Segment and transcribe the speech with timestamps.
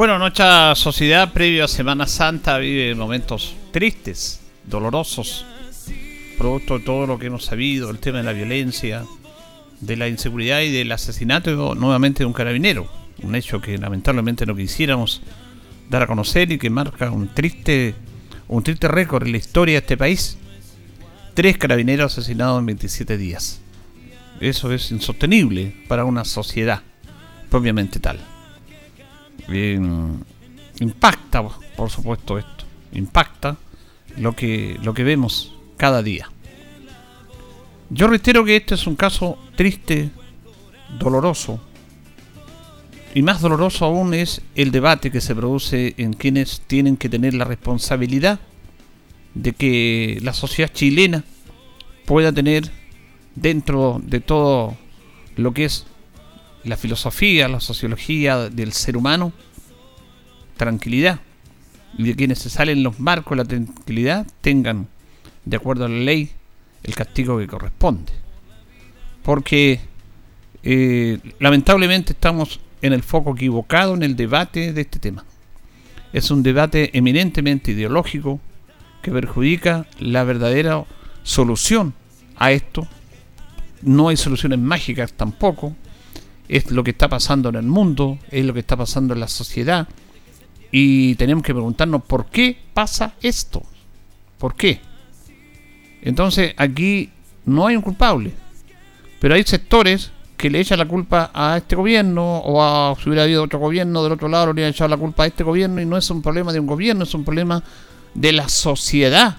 [0.00, 5.44] Bueno, nuestra sociedad previo a Semana Santa vive momentos tristes, dolorosos,
[6.38, 9.04] producto de todo lo que hemos sabido, el tema de la violencia,
[9.78, 12.88] de la inseguridad y del asesinato nuevamente de un carabinero.
[13.22, 15.20] Un hecho que lamentablemente no quisiéramos
[15.90, 17.94] dar a conocer y que marca un triste,
[18.48, 20.38] un triste récord en la historia de este país.
[21.34, 23.60] Tres carabineros asesinados en 27 días.
[24.40, 26.80] Eso es insostenible para una sociedad
[27.50, 28.39] propiamente tal
[30.80, 31.42] impacta,
[31.76, 32.64] por supuesto, esto.
[32.92, 33.56] Impacta
[34.16, 36.30] lo que, lo que vemos cada día.
[37.90, 40.10] Yo reitero que este es un caso triste,
[40.98, 41.60] doloroso.
[43.14, 47.34] Y más doloroso aún es el debate que se produce en quienes tienen que tener
[47.34, 48.38] la responsabilidad
[49.34, 51.24] de que la sociedad chilena
[52.06, 52.70] pueda tener
[53.34, 54.76] dentro de todo
[55.36, 55.86] lo que es
[56.64, 59.32] la filosofía, la sociología del ser humano,
[60.56, 61.20] tranquilidad.
[61.96, 64.88] Y de quienes se salen los marcos de la tranquilidad tengan,
[65.44, 66.30] de acuerdo a la ley,
[66.82, 68.12] el castigo que corresponde.
[69.22, 69.80] Porque
[70.62, 75.24] eh, lamentablemente estamos en el foco equivocado en el debate de este tema.
[76.12, 78.40] Es un debate eminentemente ideológico
[79.02, 80.84] que perjudica la verdadera
[81.22, 81.94] solución
[82.36, 82.86] a esto.
[83.82, 85.74] No hay soluciones mágicas tampoco
[86.50, 89.28] es lo que está pasando en el mundo, es lo que está pasando en la
[89.28, 89.86] sociedad.
[90.72, 93.62] Y tenemos que preguntarnos por qué pasa esto.
[94.36, 94.80] ¿Por qué?
[96.02, 97.10] Entonces aquí
[97.44, 98.32] no hay un culpable.
[99.20, 103.22] Pero hay sectores que le echan la culpa a este gobierno o a, si hubiera
[103.22, 105.86] habido otro gobierno del otro lado le hubieran echado la culpa a este gobierno y
[105.86, 107.62] no es un problema de un gobierno, es un problema
[108.14, 109.36] de la sociedad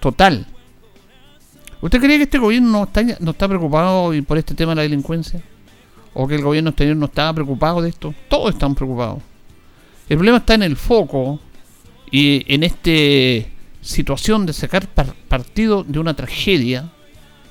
[0.00, 0.46] total.
[1.82, 4.82] ¿Usted cree que este gobierno no está, no está preocupado por este tema de la
[4.82, 5.42] delincuencia?
[6.14, 8.14] O que el gobierno exterior no estaba preocupado de esto.
[8.28, 9.22] Todos están preocupados.
[10.08, 11.40] El problema está en el foco
[12.10, 13.48] y en esta
[13.80, 16.90] situación de sacar partido de una tragedia,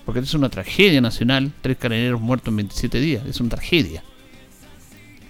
[0.06, 4.04] porque es una tragedia nacional, tres carabineros muertos en 27 días, es una tragedia.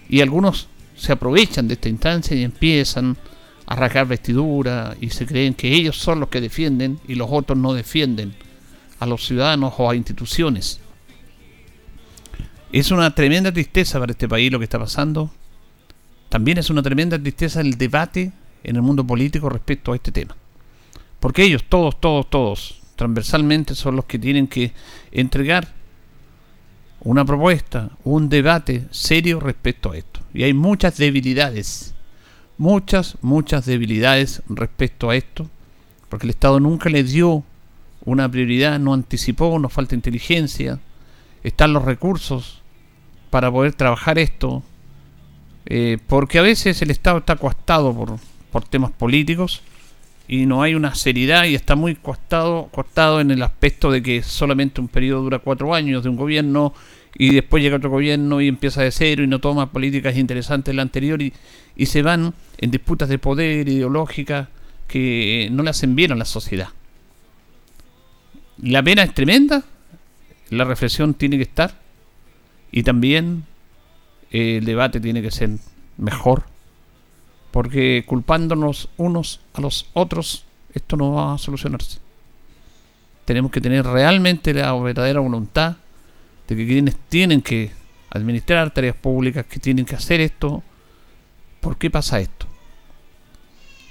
[0.10, 3.18] Y algunos se aprovechan de esta instancia y empiezan
[3.66, 7.58] a rasgar vestidura y se creen que ellos son los que defienden y los otros
[7.58, 8.36] no defienden
[9.00, 10.82] a los ciudadanos o a instituciones.
[12.72, 15.30] Es una tremenda tristeza para este país lo que está pasando.
[16.30, 18.32] También es una tremenda tristeza el debate
[18.64, 20.38] en el mundo político respecto a este tema.
[21.20, 24.72] Porque ellos, todos, todos, todos, transversalmente son los que tienen que
[25.12, 25.68] entregar
[27.02, 30.22] una propuesta, un debate serio respecto a esto.
[30.34, 31.94] Y hay muchas debilidades,
[32.58, 35.50] muchas, muchas debilidades respecto a esto,
[36.08, 37.44] porque el Estado nunca le dio
[38.06, 40.80] una prioridad, no anticipó, nos falta inteligencia,
[41.44, 42.61] están los recursos,
[43.32, 44.62] para poder trabajar esto,
[45.66, 48.18] eh, porque a veces el Estado está coastado por,
[48.52, 49.64] por temas políticos
[50.28, 54.22] y no hay una seriedad y está muy costado, costado en el aspecto de que
[54.22, 56.74] solamente un periodo dura cuatro años de un gobierno
[57.16, 60.82] y después llega otro gobierno y empieza de cero y no toma políticas interesantes la
[60.82, 61.34] anterior y,
[61.76, 64.50] y se van en disputas de poder ideológicas
[64.88, 66.70] que no le hacen bien a la sociedad.
[68.62, 69.64] La pena es tremenda,
[70.50, 71.81] la reflexión tiene que estar
[72.72, 73.46] y también
[74.32, 75.52] eh, el debate tiene que ser
[75.98, 76.44] mejor.
[77.52, 82.00] Porque culpándonos unos a los otros, esto no va a solucionarse.
[83.26, 85.76] Tenemos que tener realmente la verdadera voluntad
[86.48, 87.72] de que quienes tienen que
[88.10, 90.64] administrar tareas públicas, que tienen que hacer esto,
[91.60, 92.46] ¿por qué pasa esto?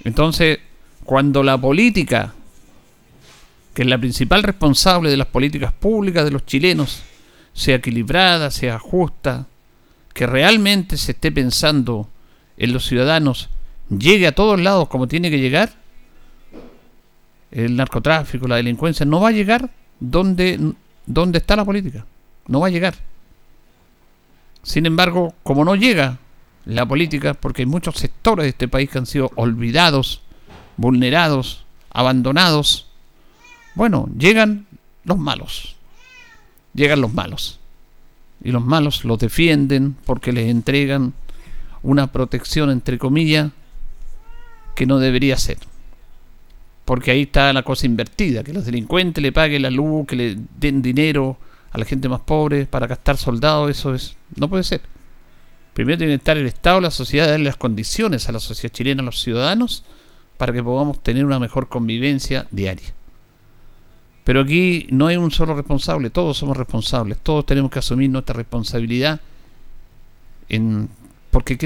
[0.03, 0.59] Entonces,
[1.03, 2.33] cuando la política,
[3.73, 7.03] que es la principal responsable de las políticas públicas de los chilenos,
[7.61, 9.45] sea equilibrada, sea justa,
[10.15, 12.09] que realmente se esté pensando
[12.57, 13.49] en los ciudadanos,
[13.87, 15.73] llegue a todos lados como tiene que llegar,
[17.51, 19.69] el narcotráfico, la delincuencia, no va a llegar
[19.99, 20.73] donde,
[21.05, 22.03] donde está la política.
[22.47, 22.95] No va a llegar.
[24.63, 26.17] Sin embargo, como no llega
[26.65, 30.23] la política, porque hay muchos sectores de este país que han sido olvidados,
[30.77, 32.87] vulnerados, abandonados,
[33.75, 34.65] bueno, llegan
[35.03, 35.75] los malos.
[36.73, 37.59] Llegan los malos.
[38.43, 41.13] Y los malos los defienden porque les entregan
[41.83, 43.51] una protección, entre comillas,
[44.75, 45.57] que no debería ser.
[46.85, 50.37] Porque ahí está la cosa invertida, que los delincuentes le paguen la luz, que le
[50.59, 51.37] den dinero
[51.71, 54.81] a la gente más pobre para gastar soldados, eso es no puede ser.
[55.73, 59.01] Primero tiene que estar el Estado, la sociedad, darle las condiciones a la sociedad chilena,
[59.01, 59.85] a los ciudadanos,
[60.37, 62.93] para que podamos tener una mejor convivencia diaria.
[64.31, 68.33] Pero aquí no hay un solo responsable, todos somos responsables, todos tenemos que asumir nuestra
[68.33, 69.19] responsabilidad
[70.47, 70.87] en
[71.31, 71.57] porque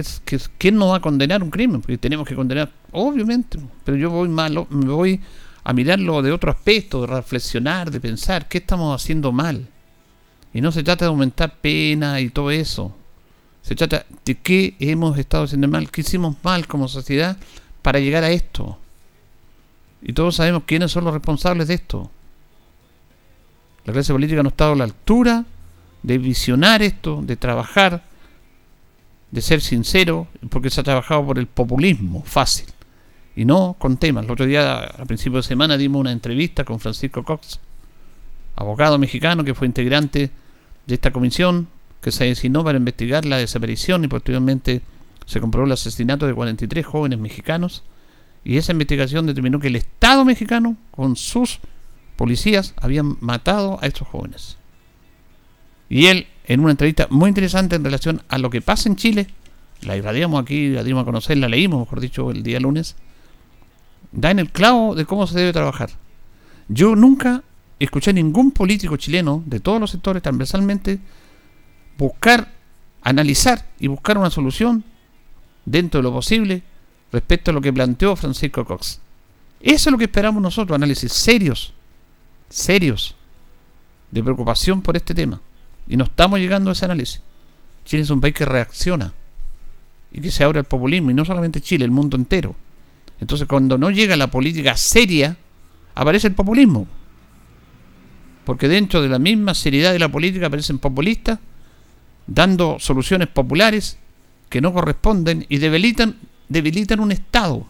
[0.57, 1.81] ¿quién nos va a condenar un crimen?
[1.81, 5.21] Porque tenemos que condenar, obviamente, pero yo voy malo, me voy
[5.63, 9.67] a mirarlo de otro aspecto, de reflexionar, de pensar qué estamos haciendo mal.
[10.51, 12.95] Y no se trata de aumentar pena y todo eso.
[13.61, 17.37] Se trata de qué hemos estado haciendo mal, qué hicimos mal como sociedad
[17.83, 18.79] para llegar a esto.
[20.01, 22.09] Y todos sabemos quiénes son los responsables de esto.
[23.85, 25.45] La clase política no ha estado a la altura
[26.03, 28.03] de visionar esto, de trabajar
[29.31, 32.67] de ser sincero, porque se ha trabajado por el populismo fácil
[33.35, 34.25] y no con temas.
[34.25, 37.59] El otro día, a principio de semana, dimos una entrevista con Francisco Cox,
[38.55, 40.31] abogado mexicano que fue integrante
[40.85, 41.67] de esta comisión
[42.01, 44.81] que se designó para investigar la desaparición y posteriormente
[45.25, 47.83] se comprobó el asesinato de 43 jóvenes mexicanos.
[48.43, 51.59] Y esa investigación determinó que el Estado mexicano, con sus
[52.15, 54.57] policías, habían matado a estos jóvenes.
[55.89, 59.27] Y él en una entrevista muy interesante en relación a lo que pasa en Chile,
[59.81, 62.95] la irradiamos aquí, la dimos a conocer, la leímos, mejor dicho, el día lunes,
[64.11, 65.89] da en el clavo de cómo se debe trabajar.
[66.67, 67.43] Yo nunca
[67.79, 70.99] escuché a ningún político chileno, de todos los sectores transversalmente,
[71.97, 72.51] buscar,
[73.01, 74.83] analizar y buscar una solución
[75.65, 76.63] dentro de lo posible
[77.11, 78.99] respecto a lo que planteó Francisco Cox.
[79.59, 81.73] Eso es lo que esperamos nosotros, análisis serios,
[82.49, 83.15] serios,
[84.11, 85.41] de preocupación por este tema.
[85.87, 87.21] Y no estamos llegando a ese análisis.
[87.85, 89.13] Chile es un país que reacciona
[90.11, 92.55] y que se abre al populismo, y no solamente Chile, el mundo entero.
[93.19, 95.37] Entonces, cuando no llega la política seria,
[95.93, 96.87] aparece el populismo.
[98.45, 101.39] Porque dentro de la misma seriedad de la política aparecen populistas
[102.27, 103.97] dando soluciones populares
[104.49, 106.15] que no corresponden y debilitan,
[106.47, 107.65] debilitan un Estado.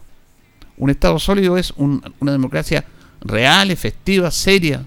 [0.76, 2.84] Un Estado sólido es una democracia
[3.28, 4.84] real, efectiva, seria,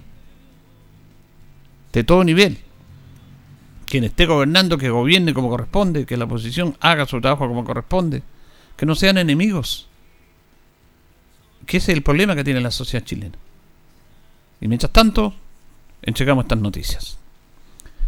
[1.92, 2.58] de todo nivel
[3.90, 8.22] quien esté gobernando que gobierne como corresponde, que la oposición haga su trabajo como corresponde,
[8.76, 9.88] que no sean enemigos.
[11.66, 13.36] Que ese es el problema que tiene la sociedad chilena.
[14.60, 15.34] Y mientras tanto,
[16.02, 17.18] entregamos estas noticias.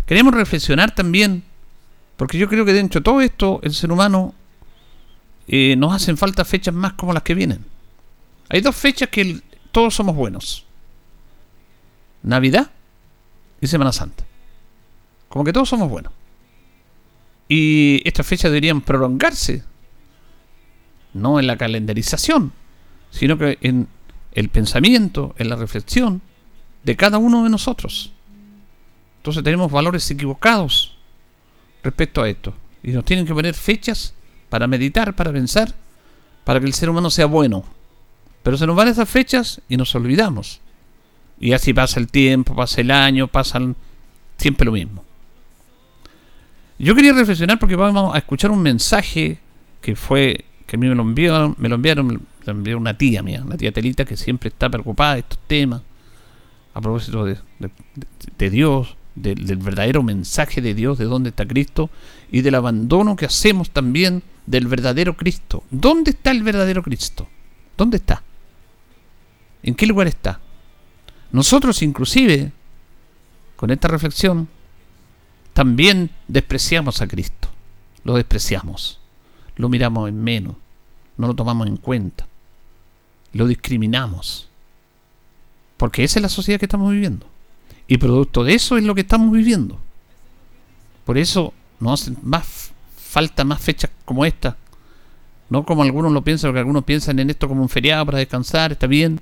[0.07, 1.43] Queremos reflexionar también,
[2.17, 4.35] porque yo creo que dentro de todo esto, el ser humano
[5.49, 7.65] eh, nos hacen falta fechas más como las que vienen.
[8.49, 9.41] Hay dos fechas que
[9.73, 10.67] todos somos buenos.
[12.23, 12.71] Navidad
[13.61, 14.25] y Semana Santa.
[15.29, 16.13] Como que todos somos buenos.
[17.49, 19.65] Y estas fechas deberían prolongarse.
[21.15, 22.53] No en la calendarización,
[23.11, 23.89] sino que en
[24.33, 26.23] el pensamiento, en la reflexión
[26.85, 28.13] de cada uno de nosotros.
[29.19, 30.97] Entonces tenemos valores equivocados
[31.83, 32.55] respecto a esto.
[32.83, 34.15] Y nos tienen que poner fechas
[34.49, 35.75] para meditar, para pensar,
[36.45, 37.65] para que el ser humano sea bueno.
[38.43, 40.61] Pero se nos van esas fechas y nos olvidamos.
[41.39, 43.77] Y así pasa el tiempo, pasa el año, pasan
[44.37, 45.05] siempre lo mismo.
[46.79, 49.39] Yo quería reflexionar porque vamos a escuchar un mensaje
[49.81, 53.23] que fue, que a mí me lo enviaron, me lo enviaron, me envió una tía
[53.23, 55.83] mía, una tía Telita que siempre está preocupada de estos temas,
[56.75, 61.91] a propósito de, Dios, del verdadero mensaje de Dios, de dónde está Cristo,
[62.31, 65.63] y del abandono que hacemos también del verdadero Cristo.
[65.71, 67.29] ¿Dónde está el verdadero Cristo?
[67.77, 68.23] ¿Dónde está?
[69.63, 70.41] ¿En qué lugar está?
[71.31, 72.53] Nosotros inclusive,
[73.57, 74.49] con esta reflexión,
[75.53, 77.49] también despreciamos a Cristo.
[78.05, 79.01] Lo despreciamos.
[79.57, 80.57] Lo miramos en menos.
[81.17, 82.27] no lo tomamos en cuenta.
[83.33, 84.49] Lo discriminamos.
[85.77, 87.27] Porque esa es la sociedad que estamos viviendo.
[87.87, 89.79] Y producto de eso es lo que estamos viviendo.
[91.05, 94.57] Por eso nos hacen más falta más fechas como esta.
[95.51, 98.73] No como algunos lo piensan, porque algunos piensan en esto como un feriado para descansar,
[98.73, 99.21] está bien.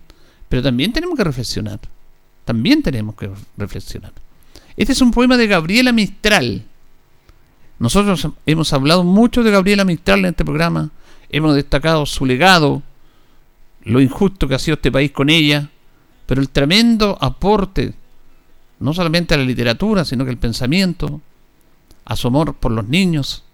[0.51, 1.79] Pero también tenemos que reflexionar.
[2.45, 4.13] También tenemos que reflexionar.
[4.77, 6.65] Este es un poema de Gabriela Mistral.
[7.79, 10.91] Nosotros hemos hablado mucho de Gabriela Mistral en este programa.
[11.31, 12.83] Hemos destacado su legado,
[13.85, 15.71] lo injusto que ha sido este país con ella,
[16.27, 17.95] pero el tremendo aporte,
[18.81, 21.21] no solamente a la literatura, sino que el pensamiento,
[22.05, 23.45] a su amor por los niños,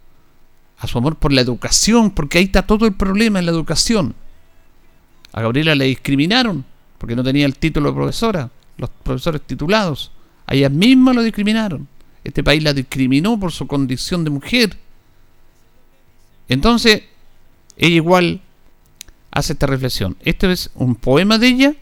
[0.79, 4.15] a su amor por la educación, porque ahí está todo el problema en la educación.
[5.33, 6.65] A Gabriela le discriminaron
[6.99, 10.13] porque no tenía el título de profesora, los profesores titulados.
[10.47, 11.89] A ella misma lo discriminaron.
[12.25, 14.77] Este país la discriminó por su condición de mujer.
[16.49, 17.03] Entonces,
[17.77, 18.41] ella igual
[19.31, 20.17] hace esta reflexión.
[20.21, 21.75] Este es un poema de ella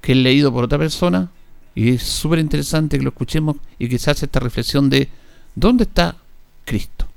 [0.00, 1.30] que es leído por otra persona
[1.74, 5.08] y es súper interesante que lo escuchemos y que se hace esta reflexión de
[5.54, 6.16] ¿dónde está
[6.64, 7.08] Cristo?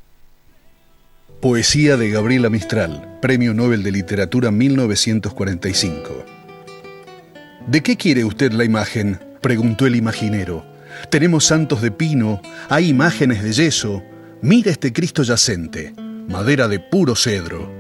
[1.42, 6.35] Poesía de Gabriela Mistral, Premio Nobel de Literatura 1945.
[7.68, 9.20] ¿De qué quiere usted la imagen?
[9.42, 10.64] preguntó el imaginero.
[11.10, 14.04] Tenemos santos de pino, hay imágenes de yeso.
[14.42, 15.94] Mira este Cristo yacente,
[16.28, 17.72] madera de puro cedro.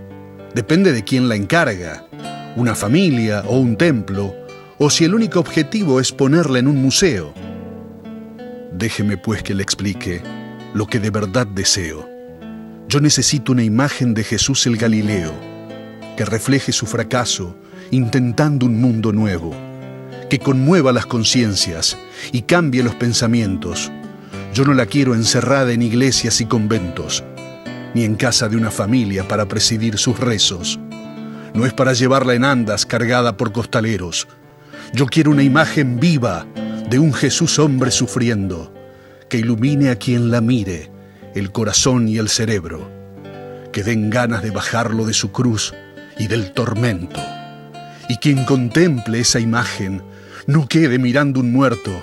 [0.56, 2.08] Depende de quién la encarga,
[2.56, 4.34] una familia o un templo,
[4.80, 7.34] o si el único objetivo es ponerla en un museo.
[8.74, 10.22] Déjeme pues que le explique
[10.74, 12.10] lo que de verdad deseo.
[12.88, 15.32] Yo necesito una imagen de Jesús el Galileo,
[16.18, 17.56] que refleje su fracaso
[17.92, 19.54] intentando un mundo nuevo,
[20.30, 21.98] que conmueva las conciencias
[22.32, 23.92] y cambie los pensamientos.
[24.54, 27.24] Yo no la quiero encerrada en iglesias y conventos,
[27.94, 30.80] ni en casa de una familia para presidir sus rezos.
[31.54, 34.28] No es para llevarla en andas cargada por costaleros.
[34.94, 36.46] Yo quiero una imagen viva
[36.90, 38.74] de un Jesús hombre sufriendo,
[39.30, 40.92] que ilumine a quien la mire
[41.34, 42.90] el corazón y el cerebro,
[43.74, 45.74] que den ganas de bajarlo de su cruz
[46.18, 47.20] y del tormento.
[48.08, 50.02] Y quien contemple esa imagen
[50.48, 52.02] no quede mirando un muerto,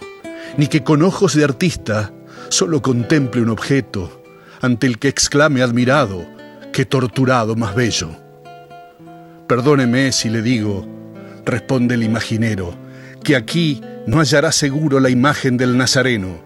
[0.56, 2.12] ni que con ojos de artista
[2.48, 4.22] solo contemple un objeto
[4.60, 6.26] ante el que exclame admirado,
[6.72, 8.10] que torturado más bello.
[9.46, 10.86] Perdóneme si le digo,
[11.44, 12.74] responde el imaginero,
[13.22, 16.40] que aquí no hallará seguro la imagen del Nazareno.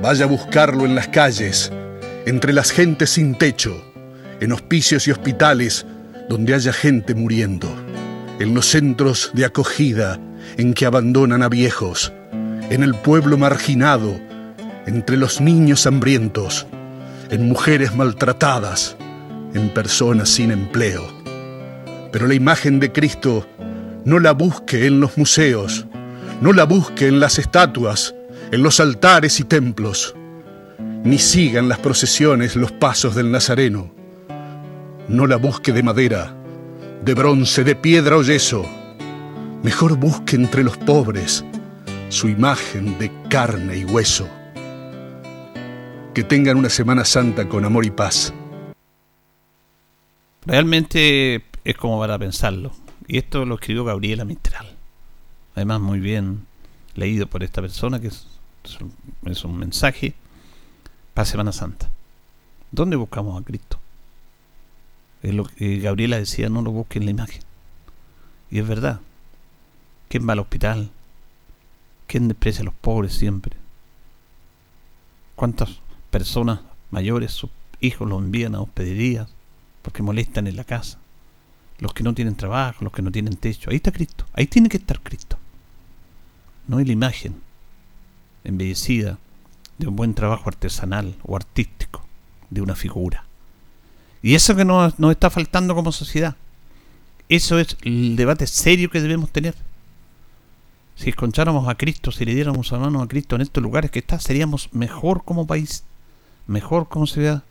[0.00, 1.72] Vaya a buscarlo en las calles,
[2.26, 3.84] entre las gentes sin techo,
[4.40, 5.86] en hospicios y hospitales
[6.28, 7.68] donde haya gente muriendo,
[8.38, 10.18] en los centros de acogida
[10.56, 12.12] en que abandonan a viejos,
[12.70, 14.18] en el pueblo marginado,
[14.86, 16.66] entre los niños hambrientos,
[17.30, 18.96] en mujeres maltratadas,
[19.54, 21.02] en personas sin empleo.
[22.10, 23.46] Pero la imagen de Cristo
[24.04, 25.86] no la busque en los museos,
[26.40, 28.14] no la busque en las estatuas,
[28.50, 30.14] en los altares y templos
[31.04, 33.92] ni sigan las procesiones los pasos del Nazareno.
[35.08, 36.34] No la busque de madera,
[37.04, 38.64] de bronce, de piedra o yeso.
[39.62, 41.44] Mejor busque entre los pobres
[42.08, 44.28] su imagen de carne y hueso.
[46.14, 48.34] Que tengan una Semana Santa con amor y paz.
[50.44, 52.72] Realmente es como para pensarlo.
[53.06, 54.76] Y esto lo escribió Gabriela Mistral.
[55.54, 56.44] Además, muy bien
[56.96, 58.26] leído por esta persona, que es,
[59.26, 60.14] es un mensaje
[61.14, 61.88] para Semana Santa.
[62.72, 63.78] ¿Dónde buscamos a Cristo?
[65.22, 67.42] Es lo que Gabriela decía, no lo busquen en la imagen.
[68.50, 68.98] Y es verdad.
[70.12, 70.90] ¿Quién va al hospital?
[72.06, 73.56] ¿Quién desprecia a los pobres siempre?
[75.36, 77.48] ¿Cuántas personas mayores, sus
[77.80, 79.30] hijos los envían a hospederías
[79.80, 80.98] porque molestan en la casa?
[81.78, 83.70] Los que no tienen trabajo, los que no tienen techo.
[83.70, 84.26] Ahí está Cristo.
[84.34, 85.38] Ahí tiene que estar Cristo.
[86.68, 87.40] No es la imagen
[88.44, 89.18] embellecida
[89.78, 92.04] de un buen trabajo artesanal o artístico
[92.50, 93.24] de una figura.
[94.20, 96.36] Y eso que nos, nos está faltando como sociedad.
[97.30, 99.54] Eso es el debate serio que debemos tener.
[100.94, 103.98] Si escucháramos a Cristo, si le diéramos a mano a Cristo en estos lugares que
[103.98, 105.84] está, seríamos mejor como país,
[106.46, 107.44] mejor como sociedad,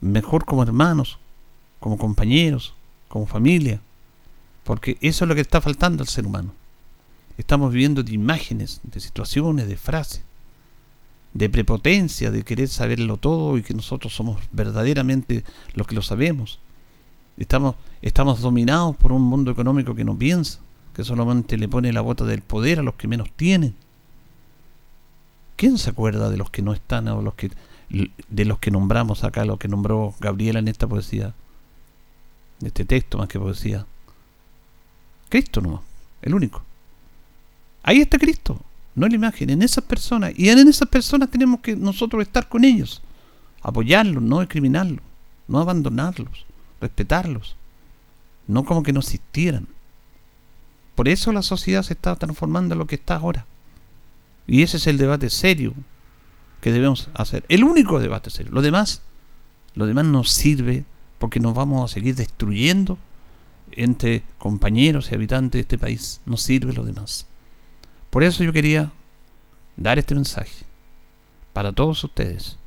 [0.00, 1.18] mejor como hermanos,
[1.80, 2.74] como compañeros,
[3.08, 3.80] como familia.
[4.62, 6.52] Porque eso es lo que está faltando al ser humano.
[7.36, 10.22] Estamos viviendo de imágenes, de situaciones, de frases
[11.34, 15.44] de prepotencia, de querer saberlo todo y que nosotros somos verdaderamente
[15.74, 16.60] los que lo sabemos.
[17.36, 20.60] Estamos, estamos dominados por un mundo económico que no piensa,
[20.94, 23.74] que solamente le pone la bota del poder a los que menos tienen.
[25.56, 27.50] ¿Quién se acuerda de los que no están o los que
[28.28, 31.34] de los que nombramos acá, lo que nombró Gabriela en esta poesía?
[32.60, 33.86] de este texto más que poesía.
[35.28, 35.82] Cristo no,
[36.22, 36.62] el único.
[37.82, 38.60] Ahí está Cristo,
[38.94, 40.32] no la imagen, en esas personas.
[40.36, 43.02] Y en esas personas tenemos que nosotros estar con ellos,
[43.60, 45.04] apoyarlos, no discriminarlos,
[45.48, 46.46] no abandonarlos,
[46.80, 47.56] respetarlos,
[48.46, 49.66] no como que no existieran.
[50.94, 53.46] Por eso la sociedad se está transformando en lo que está ahora.
[54.46, 55.74] Y ese es el debate serio
[56.60, 57.44] que debemos hacer.
[57.48, 58.52] El único debate serio.
[58.52, 59.02] Lo demás,
[59.74, 60.84] lo demás nos sirve
[61.18, 62.98] porque nos vamos a seguir destruyendo
[63.72, 66.20] entre compañeros y habitantes de este país.
[66.26, 67.26] No sirve lo demás.
[68.10, 68.92] Por eso yo quería
[69.76, 70.64] dar este mensaje
[71.52, 72.58] para todos ustedes.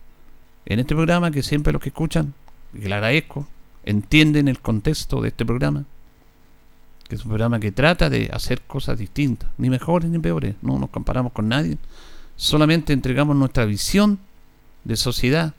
[0.65, 2.33] En este programa que siempre los que escuchan,
[2.73, 3.47] que le agradezco,
[3.85, 5.85] entienden el contexto de este programa
[7.07, 10.77] que es un programa que trata de hacer cosas distintas, ni mejores ni peores, no
[10.77, 11.77] nos comparamos con nadie,
[12.35, 14.19] solamente entregamos nuestra visión
[14.83, 15.53] de sociedad,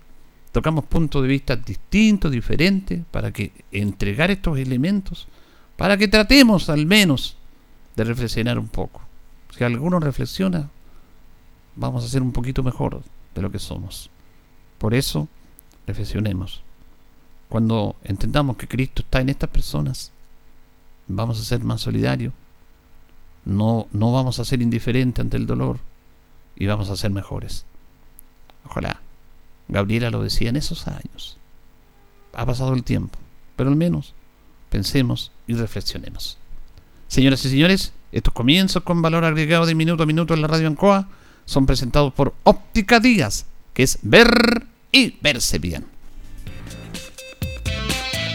[0.52, 5.26] tocamos puntos de vista distintos, diferentes, para que entregar estos elementos,
[5.76, 7.36] para que tratemos al menos
[7.96, 9.00] de reflexionar un poco.
[9.56, 10.68] Si alguno reflexiona,
[11.76, 13.02] vamos a ser un poquito mejor
[13.34, 14.10] de lo que somos.
[14.78, 15.28] Por eso,
[15.86, 16.62] reflexionemos.
[17.48, 20.12] Cuando entendamos que Cristo está en estas personas,
[21.08, 22.32] vamos a ser más solidarios,
[23.44, 25.78] no, no vamos a ser indiferentes ante el dolor
[26.56, 27.64] y vamos a ser mejores.
[28.64, 29.00] Ojalá.
[29.68, 31.36] Gabriela lo decía en esos años.
[32.32, 33.18] Ha pasado el tiempo,
[33.56, 34.14] pero al menos
[34.70, 36.38] pensemos y reflexionemos.
[37.06, 40.68] Señoras y señores, estos comienzos con valor agregado de minuto a minuto en la radio
[40.68, 41.08] Ancoa
[41.44, 45.97] son presentados por Óptica Díaz, que es ver y verse bien.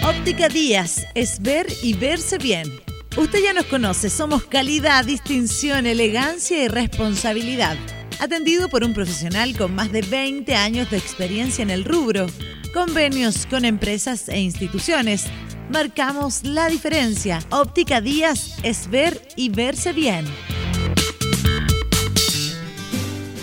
[0.05, 2.69] Óptica Díaz es ver y verse bien.
[3.15, 7.77] Usted ya nos conoce, somos calidad, distinción, elegancia y responsabilidad.
[8.19, 12.27] Atendido por un profesional con más de 20 años de experiencia en el rubro.
[12.73, 15.27] Convenios con empresas e instituciones.
[15.71, 17.39] Marcamos la diferencia.
[17.49, 20.25] Óptica Díaz es ver y verse bien.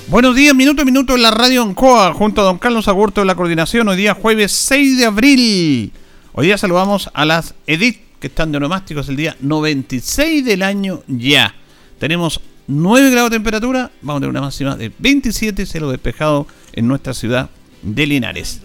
[0.09, 3.27] Buenos días, minuto a minuto en la radio Ancoa, junto a don Carlos Agurto de
[3.27, 5.92] la coordinación, hoy día jueves 6 de abril.
[6.33, 11.03] Hoy día saludamos a las Edith, que están de onomásticos el día 96 del año
[11.09, 11.57] ya.
[11.99, 16.87] Tenemos 9 grados de temperatura, vamos a tener una máxima de 27, cielo despejado en
[16.87, 17.51] nuestra ciudad
[17.83, 18.62] de Linares.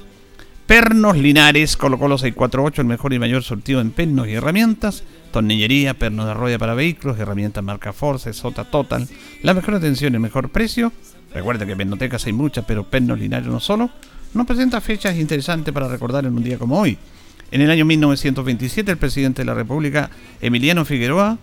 [0.67, 5.95] Pernos Linares, colocó los 648, el mejor y mayor sortido en pernos y herramientas, tornillería,
[5.95, 9.07] pernos de arroya para vehículos, herramientas marca Force, Sota Total,
[9.41, 10.93] la mejor atención y el mejor precio.
[11.33, 13.89] Recuerda que pernotecas hay muchas, pero pernos Linares no solo.
[14.35, 16.95] Nos presenta fechas interesantes para recordar en un día como hoy.
[17.51, 20.09] En el año 1927, el presidente de la República,
[20.41, 21.37] Emiliano Figueroa,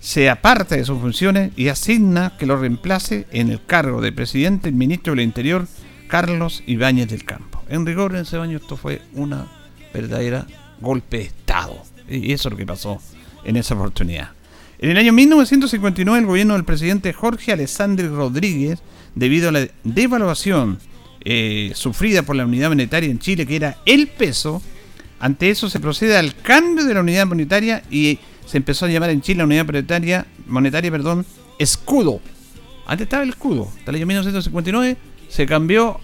[0.00, 4.68] se aparta de sus funciones y asigna que lo reemplace en el cargo de presidente
[4.68, 5.66] el ministro del Interior,
[6.08, 7.62] Carlos Ibáñez del Campo.
[7.68, 9.46] En rigor, en ese año esto fue una
[9.92, 10.46] verdadera
[10.80, 11.82] golpe de Estado.
[12.08, 13.00] Y eso es lo que pasó
[13.44, 14.32] en esa oportunidad.
[14.78, 18.80] En el año 1959, el gobierno del presidente Jorge Alessandri Rodríguez,
[19.14, 20.78] debido a la devaluación
[21.24, 24.60] eh, sufrida por la unidad monetaria en Chile, que era el peso,
[25.24, 29.08] ante eso se procede al cambio de la unidad monetaria y se empezó a llamar
[29.08, 31.24] en Chile la unidad monetaria, monetaria perdón,
[31.58, 32.20] escudo.
[32.86, 33.70] Antes estaba el escudo.
[33.74, 34.98] Hasta el año 1959
[35.30, 35.98] se cambió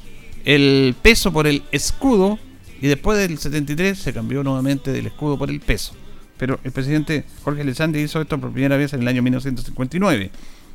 [0.47, 2.39] el peso por el escudo
[2.81, 5.93] y después del 73 se cambió nuevamente del escudo por el peso.
[6.39, 10.31] Pero el presidente Jorge Alessandri hizo esto por primera vez en el año 1959.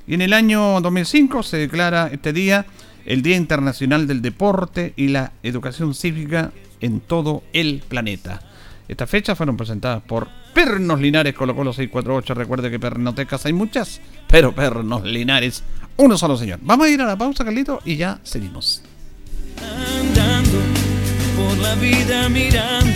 [0.06, 2.68] Y en el año 2005 se declara este día
[3.08, 8.42] el Día Internacional del Deporte y la Educación Cívica en todo el planeta.
[8.88, 12.34] Estas fechas fueron presentadas por Pernos Linares Colo Colo 648.
[12.34, 15.64] Recuerde que pernotecas hay muchas, pero Pernos Linares,
[15.98, 16.60] uno solo señor.
[16.62, 18.84] Vamos a ir a la pausa, Carlito, y ya seguimos.
[19.60, 20.60] Andando
[21.36, 22.96] por la vida mirando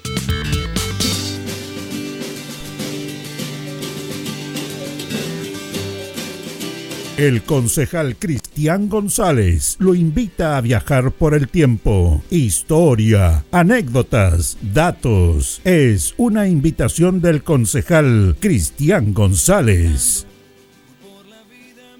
[7.21, 12.23] El concejal Cristian González lo invita a viajar por el tiempo.
[12.31, 15.61] Historia, anécdotas, datos.
[15.63, 20.25] Es una invitación del concejal Cristian González.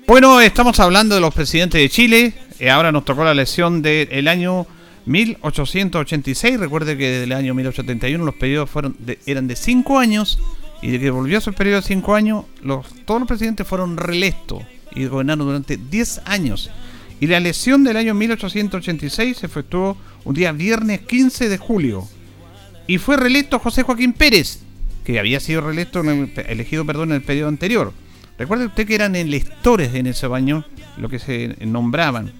[0.08, 2.34] Bueno, estamos hablando de los presidentes de Chile.
[2.58, 4.66] Eh, ahora nos tocó la lección del año
[5.06, 6.60] 1886.
[6.60, 10.40] Recuerde que desde el año 1871 los periodos fueron eran de 5 años
[10.82, 12.46] y de que volvió a su periodo de 5 años,
[13.06, 14.64] todos los presidentes fueron reelectos
[14.96, 16.70] y gobernaron durante 10 años.
[17.20, 22.08] Y la elección del año 1886 se efectuó un día viernes 15 de julio.
[22.88, 24.60] Y fue reelecto José Joaquín Pérez,
[25.04, 27.94] que había sido reelecto elegido perdón, en el periodo anterior.
[28.40, 30.66] Recuerde usted que eran electores en ese año,
[30.98, 32.34] lo que se nombraban,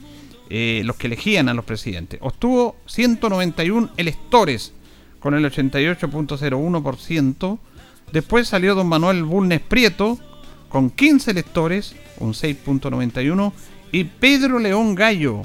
[0.50, 2.20] eh, los que elegían a los presidentes.
[2.22, 4.74] Obtuvo 191 electores
[5.20, 7.60] con el 88.01%.
[8.12, 10.18] Después salió don Manuel Bulnes Prieto
[10.72, 13.52] con 15 electores, un 6.91,
[13.92, 15.42] y Pedro León Gallo,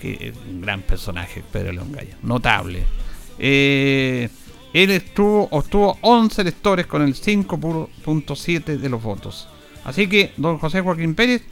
[0.00, 2.82] que es un gran personaje, Pedro León Gallo, notable.
[3.38, 4.28] Eh,
[4.72, 5.02] él
[5.50, 9.46] obtuvo 11 electores con el 5.7 de los votos.
[9.84, 11.42] Así que don José Joaquín Pérez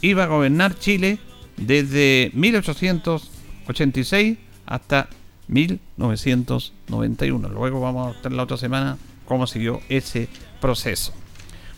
[0.00, 1.20] iba a gobernar Chile
[1.56, 5.08] desde 1886 hasta
[5.46, 7.48] 1991.
[7.48, 10.26] Luego vamos a ver la otra semana cómo siguió ese
[10.60, 11.14] proceso.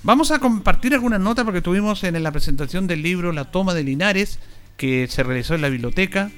[0.06, 3.82] Vamos a compartir algunas notas porque tuvimos en la presentación del libro La toma de
[3.82, 4.38] Linares,
[4.76, 6.30] que se realizó en la biblioteca,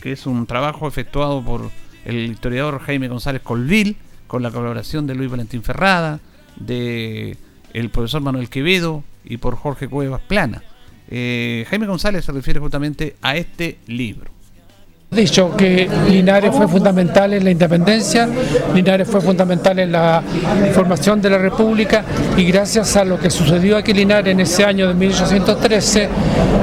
[0.00, 1.70] que es un trabajo efectuado por
[2.06, 6.18] el historiador Jaime González Colville, con la colaboración de Luis Valentín Ferrada,
[6.56, 7.36] de
[7.74, 10.62] el profesor Manuel Quevedo y por Jorge Cuevas Plana.
[11.10, 14.39] Eh, Jaime González se refiere justamente a este libro
[15.16, 18.28] dicho que Linares fue fundamental en la independencia,
[18.72, 20.22] Linares fue fundamental en la
[20.72, 22.04] formación de la República
[22.36, 26.08] y gracias a lo que sucedió aquí en Linares en ese año de 1813,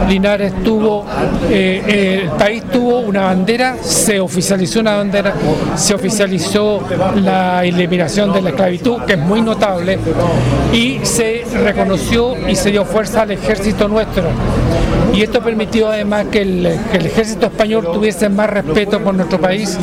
[0.07, 1.05] Linares tuvo,
[1.49, 5.33] eh, eh, el país tuvo una bandera, se oficializó una bandera,
[5.75, 6.81] se oficializó
[7.15, 9.99] la eliminación de la esclavitud, que es muy notable,
[10.71, 14.23] y se reconoció y se dio fuerza al ejército nuestro.
[15.13, 19.41] Y esto permitió además que el, que el ejército español tuviese más respeto por nuestro
[19.41, 19.77] país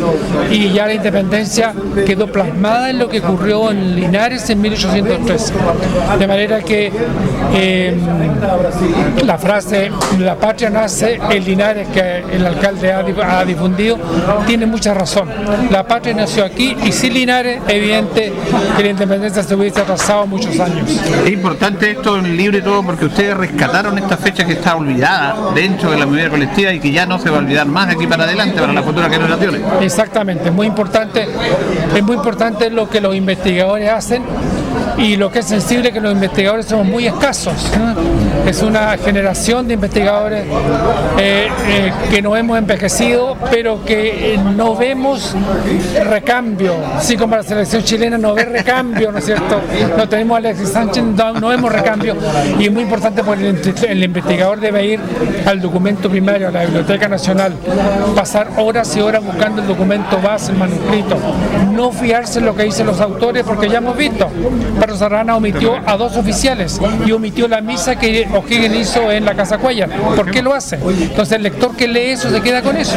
[0.48, 1.74] y ya la independencia
[2.06, 5.52] quedó plasmada en lo que ocurrió en Linares en 1813.
[6.18, 6.92] De manera que
[7.52, 8.00] em,
[9.24, 9.90] la frase
[10.20, 13.98] la patria nace en Linares que el alcalde ha, difundido
[14.46, 15.28] tiene mucha razón.
[15.70, 18.32] La patria nació aquí y sin Linares evidente
[18.76, 20.88] que la independencia se hubiese atrasado muchos años.
[21.24, 24.76] Es importante esto en el libro y todo porque ustedes rescataron esta fecha que está
[24.76, 27.88] olvidada dentro de la memoria colectiva y que ya no se va a olvidar más
[27.88, 29.60] aquí para adelante para las futuras generaciones.
[29.80, 31.26] Exactamente, muy importante,
[31.94, 34.22] es muy importante lo que los investigadores hacen
[34.98, 37.54] y lo que es sensible que los investigadores somos muy escasos.
[38.46, 40.44] Es una generación de investigadores
[41.18, 45.34] eh, eh, que no hemos envejecido, pero que no vemos
[46.04, 46.74] recambio.
[46.96, 49.60] Así como la selección chilena no ve recambio, ¿no es cierto?
[49.96, 52.16] No tenemos a Alexis Sánchez, no, vemos recambio.
[52.58, 53.54] Y es muy importante porque
[53.88, 55.00] el, investigador debe ir
[55.46, 57.54] al documento primario, a la Biblioteca Nacional,
[58.14, 61.16] pasar horas y horas buscando el documento base, el manuscrito.
[61.72, 64.28] No fiarse en lo que dicen los autores, porque ya hemos visto.
[64.78, 69.34] Pedro Serrana omitió a dos oficiales y omitió la misa que O'Higgins hizo en la
[69.34, 69.88] Casa Cuellar.
[69.90, 70.76] ¿Por qué lo hace?
[70.76, 72.96] Entonces el lector que lee eso se queda con eso.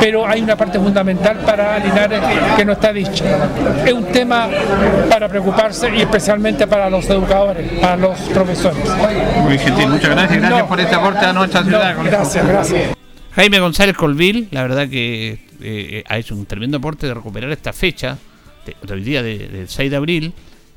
[0.00, 2.20] Pero hay una parte fundamental para Linares
[2.56, 3.24] que no está dicha.
[3.84, 4.48] Es un tema
[5.08, 8.84] para preocuparse y especialmente para los educadores, para los profesores.
[9.42, 10.40] Muy gentil, muchas gracias.
[10.40, 11.96] Gracias por este aporte a nuestra ciudad.
[12.02, 12.96] gracias, gracias.
[13.34, 17.72] Jaime González Colville, la verdad que eh, ha hecho un tremendo aporte de recuperar esta
[17.72, 18.16] fecha,
[18.64, 20.34] de, hoy día del 6 de abril,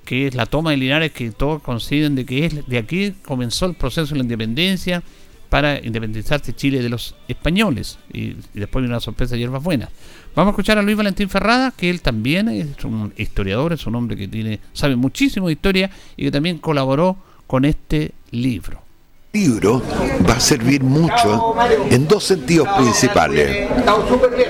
[0.08, 3.66] que es la toma de Linares, que todos coinciden de que es de aquí comenzó
[3.66, 5.04] el proceso de la independencia
[5.50, 8.00] para independizarse Chile de los españoles.
[8.14, 9.90] Y, después de una sorpresa de hierbas buenas.
[10.34, 13.96] Vamos a escuchar a Luis Valentín Ferrada, que él también es un historiador, es un
[13.96, 18.87] hombre que tiene, sabe muchísimo de historia y que también colaboró con este libro
[19.34, 19.82] libro
[20.28, 21.56] va a servir mucho
[21.90, 23.68] en dos sentidos principales.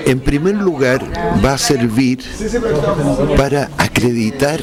[0.06, 1.04] En primer lugar,
[1.44, 2.20] va a servir
[3.36, 4.60] para acreditar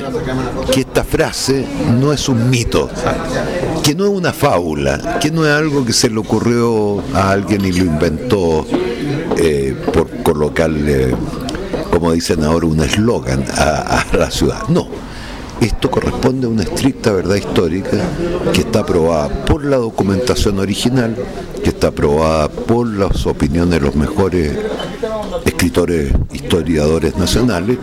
[0.73, 1.65] que esta frase
[1.99, 2.89] no es un mito,
[3.83, 7.65] que no es una fábula, que no es algo que se le ocurrió a alguien
[7.65, 8.65] y lo inventó
[9.37, 11.15] eh, por colocarle,
[11.91, 14.67] como dicen ahora, un eslogan a la ciudad.
[14.69, 14.87] No
[15.61, 17.97] esto corresponde a una estricta verdad histórica
[18.53, 21.15] que está aprobada por la documentación original,
[21.63, 24.57] que está aprobada por las opiniones de los mejores
[25.45, 27.77] escritores, historiadores nacionales,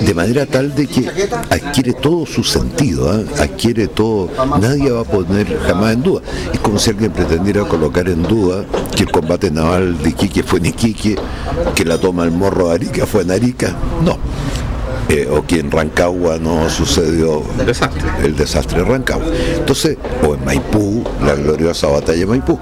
[0.00, 1.10] de manera tal de que
[1.50, 3.26] adquiere todo su sentido, ¿eh?
[3.38, 4.30] adquiere todo,
[4.60, 6.22] nadie va a poner jamás en duda.
[6.52, 8.64] Es como si alguien pretendiera colocar en duda
[8.96, 11.16] que el combate naval de Iquique fue en Iquique,
[11.74, 13.76] que la toma del morro de Arica fue en Arica.
[14.04, 14.18] No,
[15.08, 17.42] eh, o que en Rancagua no sucedió
[18.22, 18.78] el desastre.
[18.78, 19.26] de Rancagua.
[19.56, 22.58] Entonces, o en Maipú, la gloriosa batalla de Maipú.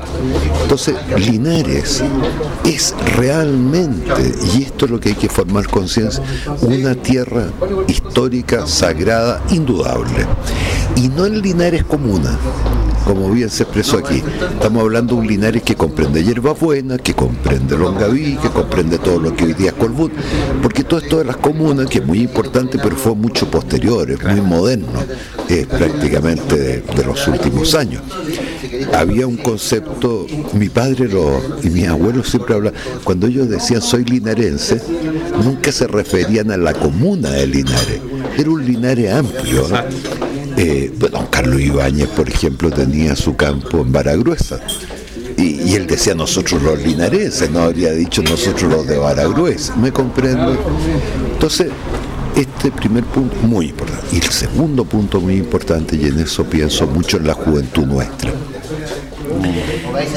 [0.62, 2.02] Entonces, Linares
[2.64, 6.22] es realmente, y esto es lo que hay que formar conciencia,
[6.62, 7.46] una tierra
[7.86, 10.26] histórica, sagrada, indudable.
[10.96, 12.38] Y no en Linares comuna,
[13.04, 14.22] como bien se expresó aquí.
[14.52, 19.34] Estamos hablando de un Linares que comprende hierbabuena, que comprende Longaví, que comprende todo lo
[19.34, 20.12] que hoy día es Colbut,
[20.62, 24.22] porque todo esto de las comunas, que es muy importante, pero fue mucho posterior, es
[24.24, 24.86] muy moderno,
[25.48, 28.02] es prácticamente de, los últimos años.
[28.94, 31.08] Había un concepto, mi padre
[31.62, 34.80] y mis abuelos siempre hablaban, cuando ellos decían soy linarense,
[35.42, 38.00] nunca se referían a la comuna de Linares,
[38.36, 39.66] era un Linares amplio.
[40.56, 44.60] Eh, don Carlos Ibáñez, por ejemplo, tenía su campo en Baragruesa.
[45.36, 49.74] Y, y, él decía nosotros los linarenses, no habría dicho nosotros los de Baragruesa.
[49.76, 50.56] ¿Me comprendo?
[51.32, 51.68] Entonces,
[52.36, 54.06] este primer punto muy importante.
[54.12, 58.32] Y el segundo punto muy importante, y en eso pienso mucho en la juventud nuestra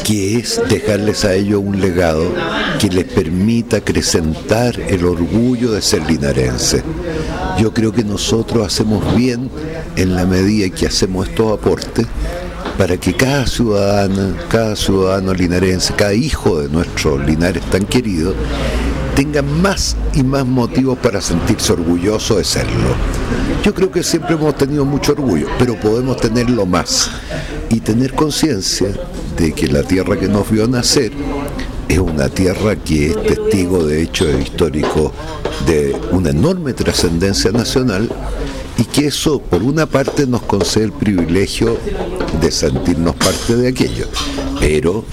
[0.04, 2.32] que es dejarles a ellos un legado
[2.80, 6.84] que les permita acrecentar el orgullo de ser linarense.
[7.58, 9.50] Yo creo que nosotros hacemos bien
[9.96, 12.06] en la medida que hacemos estos aportes
[12.78, 18.34] para que cada ciudadana, cada ciudadano linarense, cada hijo de nuestro Linares tan querido,
[19.16, 22.96] tenga más y más motivos para sentirse orgulloso de serlo.
[23.64, 27.10] Yo creo que siempre hemos tenido mucho orgullo, pero podemos tenerlo más
[27.70, 28.90] y tener conciencia
[29.38, 31.14] de que la tierra que nos vio nacer
[31.88, 35.12] es una tierra que es testigo de hechos históricos
[35.66, 38.10] de una enorme trascendencia nacional
[38.78, 41.78] y que eso por una parte nos concede el privilegio
[42.42, 44.08] de sentirnos parte de aquello,
[44.60, 45.06] pero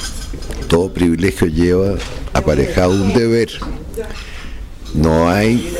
[0.66, 1.94] todo privilegio lleva
[2.32, 3.50] aparejado un deber.
[4.94, 5.74] No hay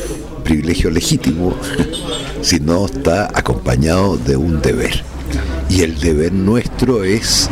[0.45, 1.55] privilegio legítimo
[2.43, 5.05] si no está acompañado de un deber.
[5.69, 7.49] Y el deber nuestro es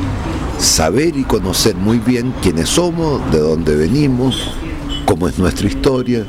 [0.58, 4.54] saber y conocer muy bien quiénes somos, de dónde venimos,
[5.06, 6.26] cómo es nuestra historia,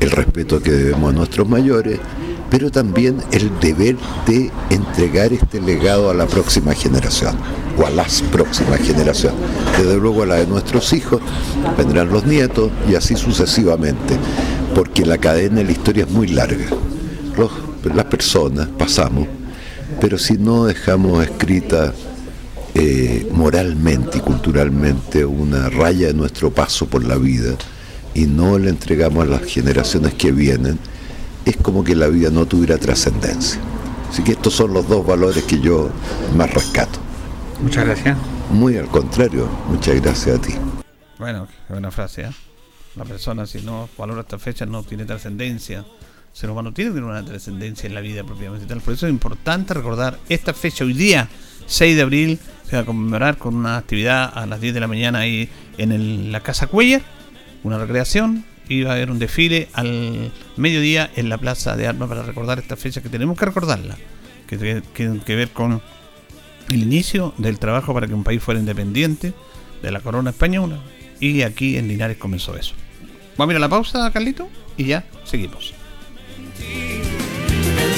[0.00, 1.98] el respeto que debemos a nuestros mayores,
[2.50, 7.36] pero también el deber de entregar este legado a la próxima generación
[7.78, 9.38] o a las próximas generaciones.
[9.76, 11.20] Desde luego a la de nuestros hijos,
[11.76, 14.16] vendrán los nietos y así sucesivamente,
[14.74, 16.66] porque la cadena de la historia es muy larga.
[17.94, 19.26] las personas pasamos,
[20.00, 21.92] pero si no dejamos escrita
[22.74, 27.54] eh, moralmente y culturalmente una raya de nuestro paso por la vida
[28.14, 30.78] y no le entregamos a las generaciones que vienen,
[31.44, 33.60] es como que la vida no tuviera trascendencia.
[34.10, 35.90] Así que estos son los dos valores que yo
[36.36, 36.98] más rescato.
[37.60, 38.16] Muchas gracias.
[38.50, 40.54] Muy al contrario, muchas gracias a ti.
[41.18, 42.30] Bueno, qué buena frase, ¿eh?
[42.96, 45.78] La persona si no valora esta fecha no tiene trascendencia.
[45.80, 45.84] El
[46.40, 48.80] ser humano tiene que tener una trascendencia en la vida propiamente tal.
[48.80, 51.28] Por eso es importante recordar esta fecha hoy día,
[51.66, 54.86] 6 de abril, se va a conmemorar con una actividad a las 10 de la
[54.88, 57.02] mañana ahí en el- la Casa Cuellar,
[57.64, 58.44] una recreación,
[58.84, 62.76] va a haber un desfile al mediodía en la Plaza de Armas para recordar esta
[62.76, 63.96] fecha que tenemos que recordarla,
[64.46, 65.80] que tiene que, que ver con
[66.70, 69.32] el inicio del trabajo para que un país fuera independiente
[69.82, 70.78] de la corona española,
[71.20, 72.74] y aquí en Linares comenzó eso.
[73.36, 75.72] Vamos a ir a la pausa, Carlito, y ya seguimos.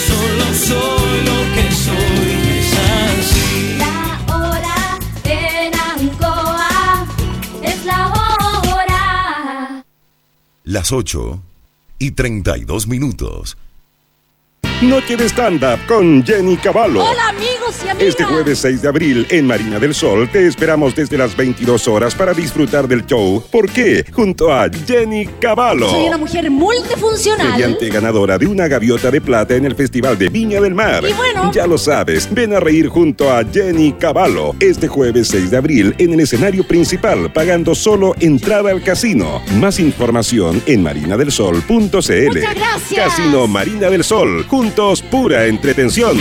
[0.06, 3.69] Solo soy lo que soy, es así.
[10.70, 11.42] Las 8
[11.98, 13.58] y 32 minutos.
[14.82, 17.04] Noche de stand-up con Jenny Cavallo.
[17.04, 18.08] Hola amigos y amigas.
[18.08, 22.14] Este jueves 6 de abril en Marina del Sol te esperamos desde las 22 horas
[22.14, 23.44] para disfrutar del show.
[23.50, 24.06] ¿Por qué?
[24.10, 25.90] Junto a Jenny Cavallo.
[25.90, 27.52] Soy una mujer multifuncional.
[27.52, 31.04] Mediante ganadora de una gaviota de plata en el Festival de Viña del Mar.
[31.06, 31.52] Y bueno.
[31.52, 35.94] Ya lo sabes, ven a reír junto a Jenny Cavallo este jueves 6 de abril
[35.98, 39.42] en el escenario principal, pagando solo entrada al casino.
[39.56, 41.68] Más información en marinadelsol.cl.
[41.68, 43.08] Muchas gracias.
[43.08, 44.46] Casino Marina del Sol.
[44.70, 46.16] Juntos, pura entretención.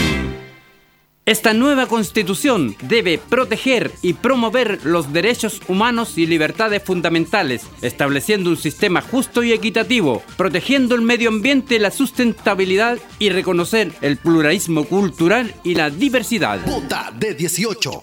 [1.24, 8.56] Esta nueva constitución debe proteger y promover los derechos humanos y libertades fundamentales, estableciendo un
[8.56, 15.54] sistema justo y equitativo, protegiendo el medio ambiente, la sustentabilidad y reconocer el pluralismo cultural
[15.62, 16.58] y la diversidad.
[16.66, 18.02] Vota de 18.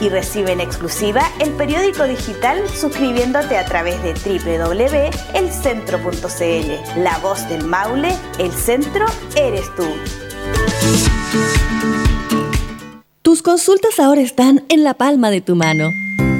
[0.00, 7.02] y recibe en exclusiva el periódico digital suscribiéndote a través de www.elcentro.cl.
[7.02, 9.86] La voz del Maule, el centro eres tú.
[13.22, 15.90] Tus consultas ahora están en la palma de tu mano.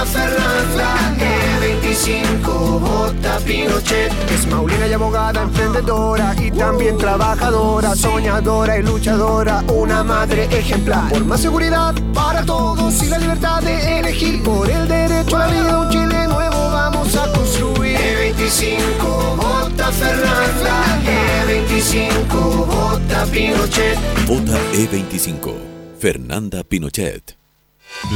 [0.00, 4.12] vota Fernanda, E25 vota Pinochet.
[4.30, 11.10] Es Maulina y abogada, emprendedora y también trabajadora, soñadora y luchadora, una madre ejemplar.
[11.10, 15.46] Por más seguridad para todos y la libertad de elegir, por el derecho a la
[15.48, 17.98] vida, un Chile nuevo vamos a construir.
[17.98, 21.00] E25 vota Fernanda,
[21.46, 23.98] E25 vota Pinochet.
[24.26, 25.54] Vota E25.
[25.98, 27.39] Fernanda Pinochet.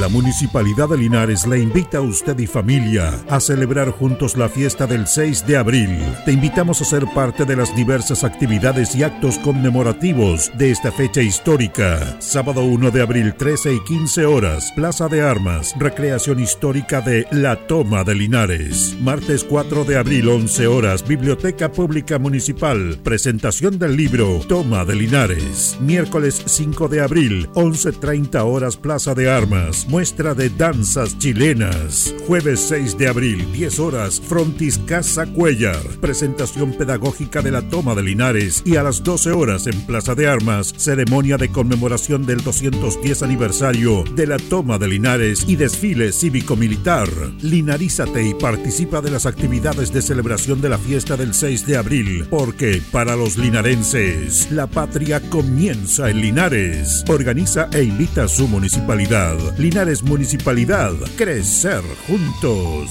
[0.01, 4.89] La Municipalidad de Linares le invita a usted y familia a celebrar juntos la fiesta
[4.89, 5.99] del 6 de abril.
[6.25, 11.23] Te invitamos a ser parte de las diversas actividades y actos conmemorativos de esta fecha
[11.23, 12.21] histórica.
[12.21, 17.67] Sábado 1 de abril 13 y 15 horas, Plaza de Armas, recreación histórica de La
[17.69, 18.97] Toma de Linares.
[19.01, 25.77] Martes 4 de abril 11 horas, Biblioteca Pública Municipal, presentación del libro Toma de Linares.
[25.81, 32.15] Miércoles 5 de abril 11.30 horas, Plaza de Armas armas, muestra de danzas chilenas.
[32.27, 35.81] Jueves 6 de abril, 10 horas, Frontis Casa Cuellar.
[36.01, 40.27] Presentación pedagógica de la toma de Linares y a las 12 horas en Plaza de
[40.27, 47.09] Armas, ceremonia de conmemoración del 210 aniversario de la toma de Linares y desfile cívico-militar.
[47.41, 52.27] Linarízate y participa de las actividades de celebración de la fiesta del 6 de abril,
[52.31, 57.05] porque para los linarenses, la patria comienza en Linares.
[57.09, 59.37] Organiza e invita a su municipalidad.
[59.59, 60.93] Linares Municipalidad.
[61.17, 62.91] Crecer juntos.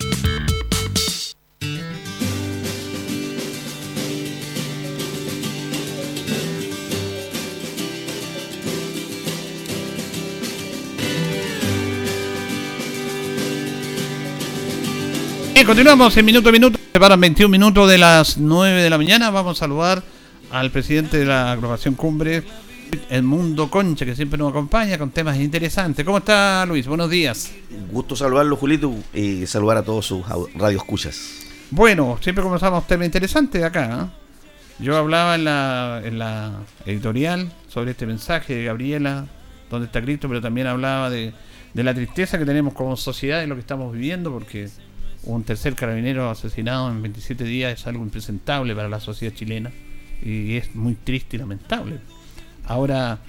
[15.71, 16.77] Continuamos en minuto a minuto.
[16.91, 19.29] Se paran 21 minutos de las 9 de la mañana.
[19.29, 20.03] Vamos a saludar
[20.51, 22.43] al presidente de la agrupación Cumbre,
[23.09, 26.03] el Mundo Concha, que siempre nos acompaña con temas interesantes.
[26.03, 26.87] ¿Cómo está Luis?
[26.87, 27.53] Buenos días.
[27.89, 31.45] Gusto saludarlo, Julito, y saludar a todos sus radioescuchas.
[31.69, 34.09] Bueno, siempre comenzamos temas interesantes acá.
[34.11, 34.83] ¿eh?
[34.83, 36.51] Yo hablaba en la, en la
[36.85, 39.25] editorial sobre este mensaje de Gabriela,
[39.69, 41.31] donde está Cristo, pero también hablaba de,
[41.73, 44.67] de la tristeza que tenemos como sociedad y lo que estamos viviendo, porque
[45.23, 49.71] un tercer carabinero asesinado en 27 días es algo impresentable para la sociedad chilena
[50.23, 51.99] y es muy triste y lamentable.
[52.65, 53.19] Ahora,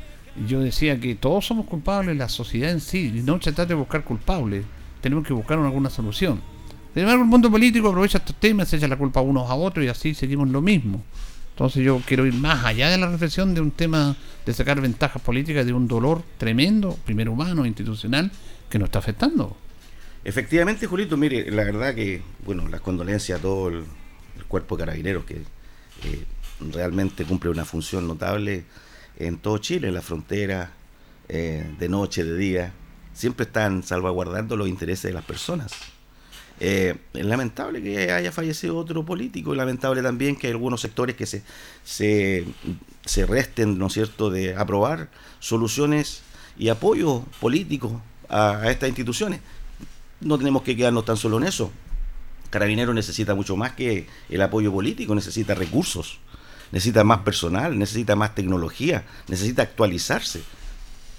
[0.46, 3.74] yo decía que todos somos culpables, la sociedad en sí, y no se trata de
[3.74, 4.64] buscar culpables,
[5.00, 6.40] tenemos que buscar alguna solución.
[6.94, 9.84] Sin embargo, el mundo político aprovecha estos temas, se echa la culpa unos a otros
[9.84, 11.02] y así seguimos lo mismo.
[11.50, 15.20] Entonces yo quiero ir más allá de la reflexión de un tema de sacar ventajas
[15.20, 18.30] políticas de un dolor tremendo, primero humano, institucional,
[18.70, 19.56] que nos está afectando.
[20.24, 23.84] Efectivamente, Julito, mire, la verdad que, bueno, las condolencias a todo el,
[24.48, 26.24] cuerpo de carabineros que eh,
[26.72, 28.64] realmente cumple una función notable
[29.18, 30.72] en todo Chile, en la frontera,
[31.28, 32.72] eh, de noche, de día,
[33.14, 35.72] siempre están salvaguardando los intereses de las personas.
[36.60, 41.16] Eh, es lamentable que haya fallecido otro político, es lamentable también que hay algunos sectores
[41.16, 41.42] que se,
[41.82, 42.44] se
[43.04, 45.08] se resten, ¿no es cierto?, de aprobar
[45.40, 46.22] soluciones
[46.56, 49.40] y apoyo político a estas instituciones.
[50.22, 51.70] No tenemos que quedarnos tan solo en eso.
[52.50, 56.18] Carabinero necesita mucho más que el apoyo político, necesita recursos,
[56.70, 60.42] necesita más personal, necesita más tecnología, necesita actualizarse.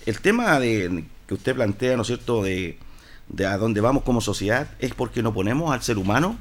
[0.05, 2.77] El tema de, que usted plantea, ¿no es cierto?, de,
[3.29, 6.37] de a dónde vamos como sociedad, es porque no ponemos al ser humano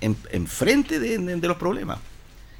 [0.00, 1.98] en, enfrente de- de los problemas.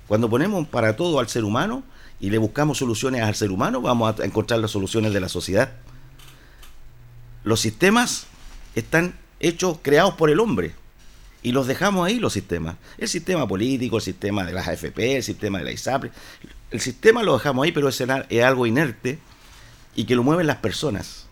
[0.08, 1.82] Cuando ponemos para todo al ser humano
[2.20, 5.72] y le buscamos soluciones al ser humano, vamos a encontrar las soluciones de la sociedad.
[7.44, 8.26] Los sistemas
[8.76, 10.74] están hechos, creados por el hombre.
[11.42, 12.76] Y los dejamos ahí los sistemas.
[12.98, 16.10] El sistema político, el sistema de las AFP, el sistema de la ISAPRE.
[16.70, 19.18] El sistema lo dejamos ahí, pero es, algo inerte
[19.94, 21.26] y que lo mueven las personas.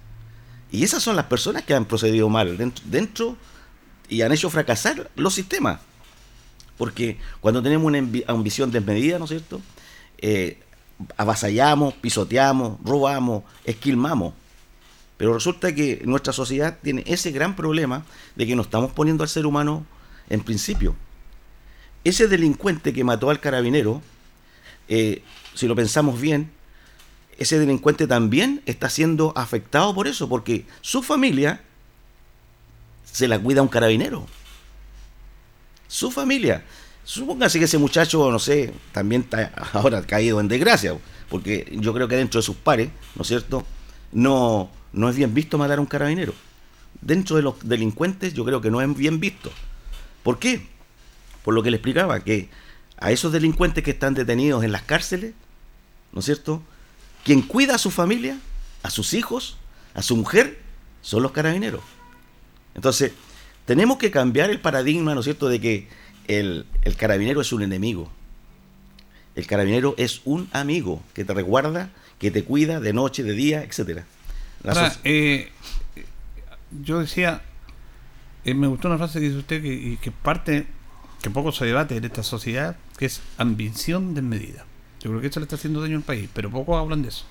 [0.71, 3.37] Y esas son las personas que han procedido mal dentro, dentro
[4.09, 5.81] y han hecho fracasar los sistemas.
[6.79, 9.61] Porque cuando tenemos una ambi- ambición desmedida, ¿no es cierto?
[10.19, 10.59] Eh,
[11.17, 14.35] avasallamos, pisoteamos, robamos, esquilmamos.
[15.25, 18.05] Pero resulta que nuestra sociedad tiene ese gran problema
[18.37, 19.87] de que no estamos poniendo al ser humano
[20.29, 20.95] en principio.
[22.05, 24.03] Ese delincuente que mató al carabinero,
[24.87, 25.23] eh,
[25.55, 26.51] si lo pensamos bien,
[27.39, 31.63] ese delincuente también está siendo afectado por eso, porque su familia
[33.11, 34.27] se la cuida un carabinero.
[35.89, 36.67] Su familia.
[37.03, 40.95] Supóngase que ese muchacho, no sé, también está ahora caído en desgracia,
[41.31, 43.65] porque yo creo que dentro de sus pares, ¿no es cierto?
[44.13, 46.33] No, no es bien visto matar a un carabinero.
[47.01, 49.51] Dentro de los delincuentes yo creo que no es bien visto.
[50.23, 50.67] ¿Por qué?
[51.45, 52.49] Por lo que le explicaba, que
[52.97, 55.35] a esos delincuentes que están detenidos en las cárceles,
[56.13, 56.63] ¿no es cierto?
[57.25, 58.39] Quien cuida a su familia,
[58.83, 59.59] a sus hijos,
[59.95, 60.59] a su mujer,
[61.03, 61.83] son los carabineros.
[62.75, 63.13] Entonces,
[63.67, 65.89] tenemos que cambiar el paradigma, ¿no es cierto?, de que
[66.29, 66.67] el,
[66.97, 68.11] carabinero es un enemigo.
[69.35, 73.63] El carabinero es un amigo que te resguarda, que te cuida de noche, de día,
[73.63, 74.07] etcétera.
[74.65, 75.51] Ahora, eh,
[76.83, 77.43] yo decía,
[78.45, 80.67] eh, me gustó una frase que dice usted que, que parte,
[81.23, 84.65] que poco se debate en esta sociedad, que es ambición desmedida.
[85.01, 87.25] Yo creo que eso le está haciendo daño al país, pero pocos hablan de eso.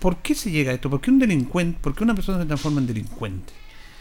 [0.00, 0.90] ¿Por qué se llega a esto?
[0.90, 3.52] ¿Por qué un delincuente, por qué una persona se transforma en delincuente?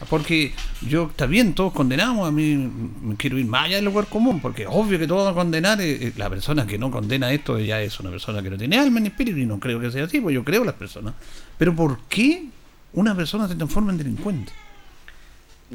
[0.10, 0.54] Porque
[0.88, 2.56] yo, está bien, todos condenamos, a mí
[3.02, 5.82] me quiero ir más allá del lugar común, porque obvio que todos van a condenar,
[5.82, 8.78] eh, eh, la persona que no condena esto ya es una persona que no tiene
[8.78, 11.16] alma ni espíritu, y no creo que sea así, pues yo creo las personas.
[11.58, 12.46] Pero ¿por qué
[12.94, 14.52] una persona se transforma en delincuente?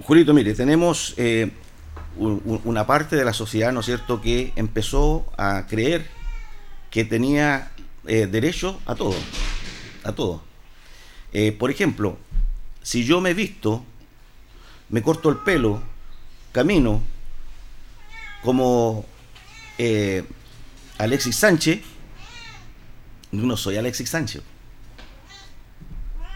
[0.04, 1.50] Julito, mire, tenemos eh,
[2.16, 6.08] un- un- una parte de la sociedad, ¿no es cierto?, que empezó a creer
[6.90, 7.72] que tenía
[8.06, 9.14] eh, derecho a todo,
[10.04, 10.42] a todo.
[11.32, 12.16] Eh, por ejemplo,
[12.82, 13.84] si yo me visto,
[14.88, 15.82] me corto el pelo,
[16.52, 17.00] camino
[18.42, 19.04] como
[19.78, 20.24] eh,
[20.98, 21.80] Alexis Sánchez,
[23.30, 24.42] no soy Alexis Sánchez.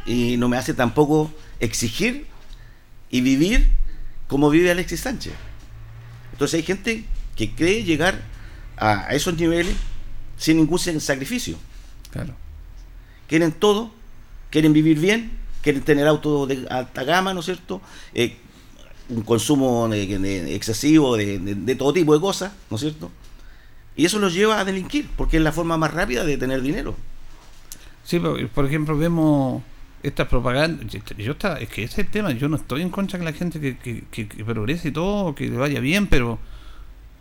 [0.07, 2.27] Y no me hace tampoco exigir
[3.11, 3.69] y vivir
[4.29, 5.33] como vive Alexis Sánchez.
[6.33, 7.05] Entonces hay gente
[7.35, 8.21] que cree llegar
[8.77, 9.75] a, esos niveles
[10.37, 11.57] sin ningún sa- sacrificio.
[12.11, 12.35] Claro.
[13.29, 13.91] Quieren todo,
[14.51, 15.33] quieren vivir bien,
[15.63, 17.81] quieren tener autos de alta gama, ¿no es cierto?
[18.15, 18.37] Eh,
[19.09, 23.11] un consumo de- de- excesivo de, de- todo tipo de cosas, ¿no es cierto?
[23.97, 26.95] Y eso los lleva a delinquir, porque es la forma más rápida de tener dinero.
[28.05, 29.63] Sí, por ejemplo, vemos
[30.03, 30.87] estas propagandas.
[31.19, 32.31] Yo está, es que ese es el tema.
[32.33, 35.35] Yo no estoy en contra de la gente que, que, que- que progrese y todo,
[35.35, 36.39] que le vaya bien, pero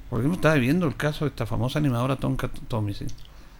[0.09, 3.05] por ejemplo, estaba viendo el caso de esta famosa animadora Tonka Tommy, ¿sí?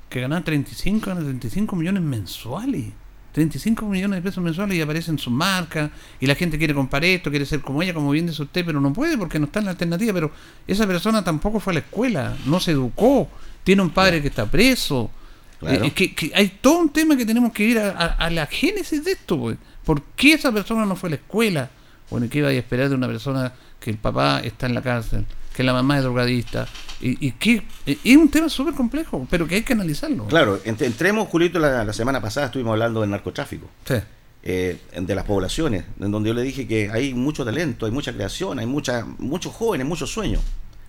[0.09, 2.86] que ganaba 35, gana 35 millones mensuales.
[3.32, 5.91] 35 millones de pesos mensuales y aparecen sus marcas
[6.22, 8.80] y la gente quiere comprar esto, quiere ser como ella, como bien dice usted, pero
[8.80, 10.13] no puede porque no está en la alternativa.
[10.13, 10.32] Pero
[10.68, 13.28] esa persona tampoco fue a la escuela, no se educó,
[13.66, 15.11] tiene un padre que está preso.
[15.60, 15.86] Claro.
[15.86, 18.45] Eh, que, que hay todo un tema que tenemos que ir a, a- a la
[18.45, 19.39] génesis de esto.
[19.39, 19.58] pues.
[19.84, 21.70] ¿Por qué esa persona no fue a la escuela?
[22.10, 25.26] Bueno, ¿qué iba a esperar de una persona que el papá está en la cárcel,
[25.56, 26.68] que la mamá es drogadista?
[27.01, 30.26] Y, y que eh, es un tema súper complejo, pero que hay que analizarlo.
[30.28, 33.70] Claro, ent- entremos, Julito, la, la semana pasada estuvimos hablando del narcotráfico.
[33.88, 33.95] Sí.
[34.43, 38.14] eh, de las poblaciones, en donde yo le dije que hay mucho talento, hay mucha
[38.14, 40.41] creación, hay mucha, muchos jóvenes, muchos sueños.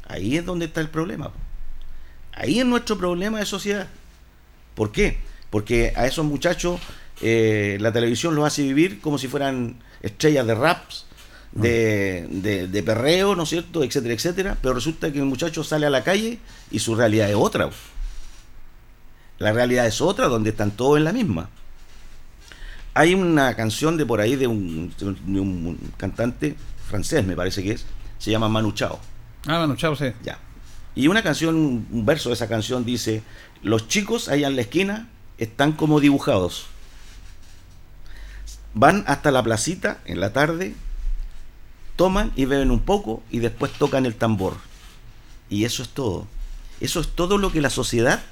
[0.09, 1.31] Ahí es donde está el problema.
[2.33, 3.89] Ahí es nuestro problema de sociedad.
[4.77, 5.19] ¿Por qué?
[5.51, 6.81] Porque a esos muchachos
[7.21, 11.07] eh, la televisión los hace vivir como si fueran estrellas de raps,
[11.51, 13.83] de, de, de perreo, ¿no es cierto?
[13.83, 14.59] Etcétera, etcétera.
[14.61, 16.39] Pero resulta que el muchacho sale a la calle
[16.71, 17.71] y su realidad es otra.
[19.39, 21.49] La realidad es otra, donde están todos en la misma.
[22.95, 26.57] Hay una canción de por ahí de un, de un cantante
[26.89, 27.87] francés, me parece que es,
[28.19, 28.99] se llama Manu Chao.
[29.47, 30.07] Ah, bueno, chao, sí.
[30.23, 30.39] Ya.
[30.95, 33.23] Y una canción, un verso de esa canción dice,
[33.67, 35.09] los chicos allá en la esquina
[35.39, 36.67] están como dibujados.
[38.75, 40.77] Van hasta la placita en la tarde,
[41.97, 44.57] toman y beben un poco y después tocan el tambor.
[45.51, 46.29] Y eso es todo.
[46.81, 48.23] Eso es todo lo que la sociedad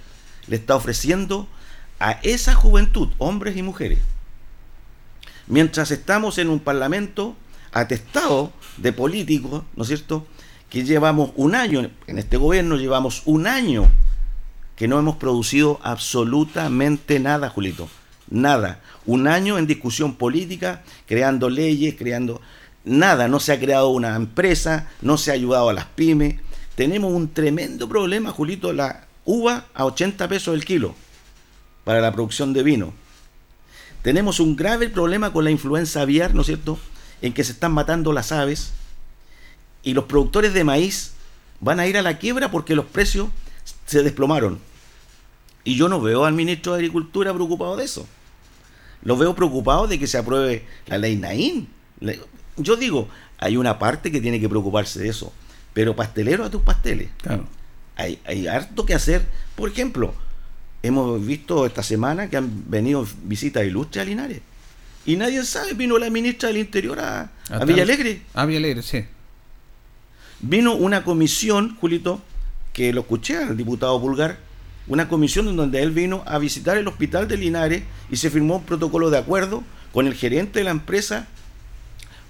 [0.46, 1.48] le está ofreciendo
[1.98, 3.98] a esa juventud, hombres y mujeres.
[5.48, 7.34] Mientras estamos en un parlamento
[7.72, 10.28] atestado de políticos, ¿no es cierto?,
[10.70, 13.90] que llevamos un año, en este gobierno llevamos un año
[14.76, 17.88] que no hemos producido absolutamente nada, Julito.
[18.30, 18.80] Nada.
[19.06, 22.40] Un año en discusión política, creando leyes, creando...
[22.84, 26.36] Nada, no se ha creado una empresa, no se ha ayudado a las pymes.
[26.74, 30.94] Tenemos un tremendo problema, Julito, la uva a 80 pesos el kilo
[31.84, 32.92] para la producción de vino.
[34.02, 36.78] Tenemos un grave problema con la influenza aviar, ¿no es cierto?,
[37.22, 38.72] en que se están matando las aves
[39.82, 41.12] y los productores de maíz
[41.60, 43.28] van a ir a la quiebra porque los precios
[43.86, 44.58] se desplomaron.
[45.64, 48.06] Y yo no veo al ministro de Agricultura preocupado de eso.
[49.02, 51.68] Lo veo preocupado de que se apruebe la ley Naín.
[52.56, 53.08] Yo digo,
[53.38, 55.32] hay una parte que tiene que preocuparse de eso,
[55.72, 57.08] pero pastelero a tus pasteles.
[57.96, 59.26] Hay, hay harto que hacer.
[59.56, 60.14] Por ejemplo,
[60.82, 64.40] hemos visto esta semana que han venido visitas ilustres a Linares.
[65.06, 68.22] Y nadie sabe, vino la ministra del Interior a, a Villalegre.
[68.32, 69.04] A Villalegre, sí.
[70.40, 72.22] Vino una comisión, Julito,
[72.74, 74.38] que lo escuché al diputado Pulgar,
[74.86, 78.56] una comisión en donde él vino a visitar el hospital de Linares y se firmó
[78.56, 79.62] un protocolo de acuerdo
[79.92, 81.26] con el gerente de la empresa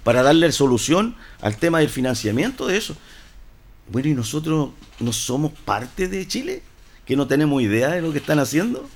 [0.05, 2.95] para darle solución al tema del financiamiento de eso.
[3.91, 4.69] Bueno, ¿y nosotros
[4.99, 6.61] no somos parte de Chile?
[7.05, 8.87] ¿Que no tenemos idea de lo que están haciendo?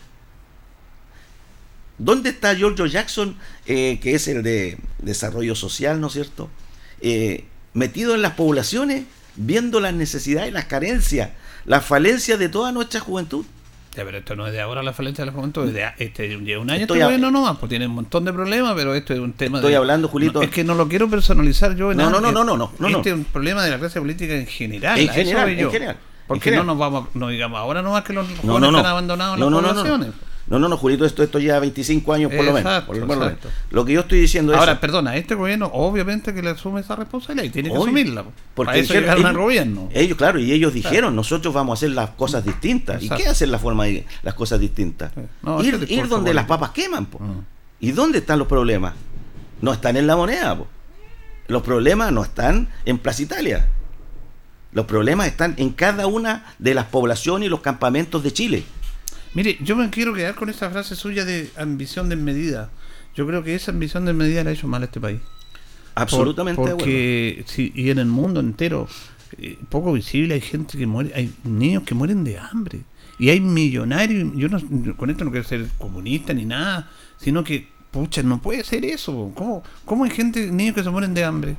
[1.98, 3.36] ¿Dónde está Giorgio Jackson,
[3.66, 6.50] eh, que es el de desarrollo social, ¿no es cierto?
[7.02, 9.06] Eh, metido en las poblaciones,
[9.40, 11.30] viendo las necesidades, las carencias,
[11.66, 13.46] las falencias de toda nuestra juventud.
[13.96, 16.28] Ya, pero esto no es de ahora la falencia de la juventud, es de este,
[16.40, 19.14] lleva un año Estoy este gobierno nomás, pues tiene un montón de problemas, pero esto
[19.14, 20.40] es un tema Estoy de- hablando, Julito.
[20.40, 22.72] No, es que no lo quiero personalizar yo en No, nada, no, no, no, no,
[22.78, 22.98] no, no.
[22.98, 25.00] Este es un problema de la clase política en general.
[25.00, 26.68] En general, en general, en Porque general.
[26.68, 28.78] no nos vamos, no digamos ahora nomás que los No, jóvenes no, no.
[28.78, 29.82] están abandonados en No, las no, no, no.
[29.84, 30.16] poblaciones.
[30.50, 32.84] No, no, no, Julito, esto, esto lleva 25 años por lo menos.
[32.84, 33.24] Por lo menos.
[33.26, 33.50] exacto.
[33.70, 34.58] Lo que yo estoy diciendo es...
[34.60, 37.84] Ahora, perdona, este gobierno obviamente que le asume esa responsabilidad y tiene que Obvio.
[37.86, 38.24] asumirla.
[38.56, 39.90] Porque Para eso dijeron- llegaron al ellos- gobierno.
[39.94, 40.90] Ellos, claro, y ellos Claro.
[40.90, 43.04] dijeron, nosotros vamos a hacer las cosas distintas.
[43.04, 45.12] ¿Y qué hacen la forma de las cosas distintas?
[45.44, 47.06] No, ir ir donde las papas queman.
[47.06, 47.20] po.
[47.80, 48.94] ¿Y dónde están los problemas?
[49.62, 50.58] No están en la moneda.
[50.58, 50.68] po.
[51.48, 53.68] Los problemas no están en Plaza Italia.
[54.72, 58.64] Los problemas están en cada una de las poblaciones y los campamentos de Chile.
[59.34, 62.72] Mire, yo me quiero quedar con esa frase suya de ambición desmedida.
[63.16, 65.20] Yo creo que esa ambición desmedida le ha hecho mal a este país.
[65.96, 68.88] Absolutamente de Porque, sí, y en el mundo entero,
[69.38, 72.82] eh, poco visible, hay gente que muere, hay niños que mueren de hambre.
[73.20, 77.68] Y hay millonarios, yo no, con esto no quiero ser comunista ni nada, sino que,
[77.92, 79.32] pucha, no puede ser eso.
[79.36, 81.56] ¿Cómo, cómo hay gente, niños que se mueren de hambre?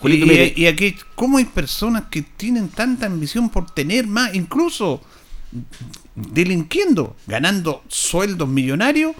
[0.00, 5.02] Julito, y, y aquí, ¿cómo hay personas que tienen tanta ambición por tener más, incluso
[6.14, 9.14] delinquiendo, ganando sueldos millonarios,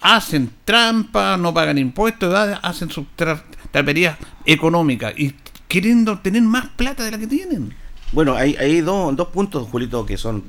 [0.00, 5.34] hacen trampa, no pagan impuestos, hacen sus tra- traperías económicas y
[5.66, 7.74] queriendo tener más plata de la que tienen?
[8.12, 10.44] Bueno, hay, hay dos, dos puntos, Julito, que son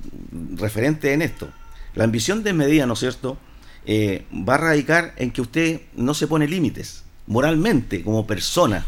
[0.55, 1.49] referentes en esto.
[1.95, 3.37] La ambición desmedida, ¿no es cierto?,
[3.85, 8.85] Eh, va a radicar en que usted no se pone límites, moralmente, como persona.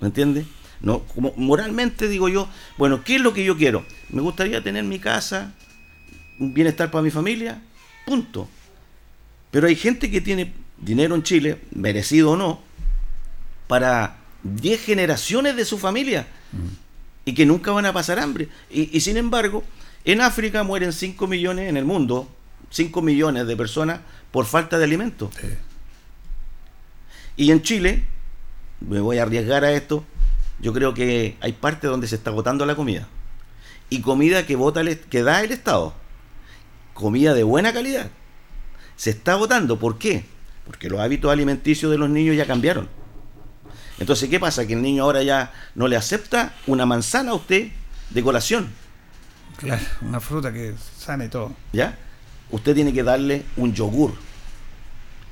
[0.00, 0.44] ¿Me entiende?
[0.80, 3.84] No, como moralmente digo yo, bueno, ¿qué es lo que yo quiero?
[4.10, 5.54] Me gustaría tener mi casa,
[6.38, 7.62] un bienestar para mi familia,
[8.04, 8.48] punto.
[9.50, 12.60] Pero hay gente que tiene dinero en Chile, merecido o no,
[13.66, 16.26] para 10 generaciones de su familia
[17.24, 18.48] y que nunca van a pasar hambre.
[18.70, 19.64] Y, y sin embargo,
[20.04, 22.28] en África mueren 5 millones en el mundo,
[22.70, 24.00] 5 millones de personas
[24.30, 25.30] por falta de alimentos.
[27.36, 28.04] Y en Chile,
[28.80, 30.04] me voy a arriesgar a esto,
[30.60, 33.06] yo creo que hay partes donde se está agotando la comida.
[33.88, 35.94] Y comida que, vota el, que da el Estado.
[36.94, 38.10] Comida de buena calidad.
[38.96, 39.78] Se está agotando.
[39.78, 40.24] ¿Por qué?
[40.64, 42.88] Porque los hábitos alimenticios de los niños ya cambiaron.
[43.98, 44.66] Entonces, ¿qué pasa?
[44.66, 47.68] Que el niño ahora ya no le acepta una manzana a usted
[48.10, 48.70] de colación.
[49.56, 51.54] Claro, una fruta que sana y todo.
[51.72, 51.96] ¿Ya?
[52.50, 54.14] Usted tiene que darle un yogur.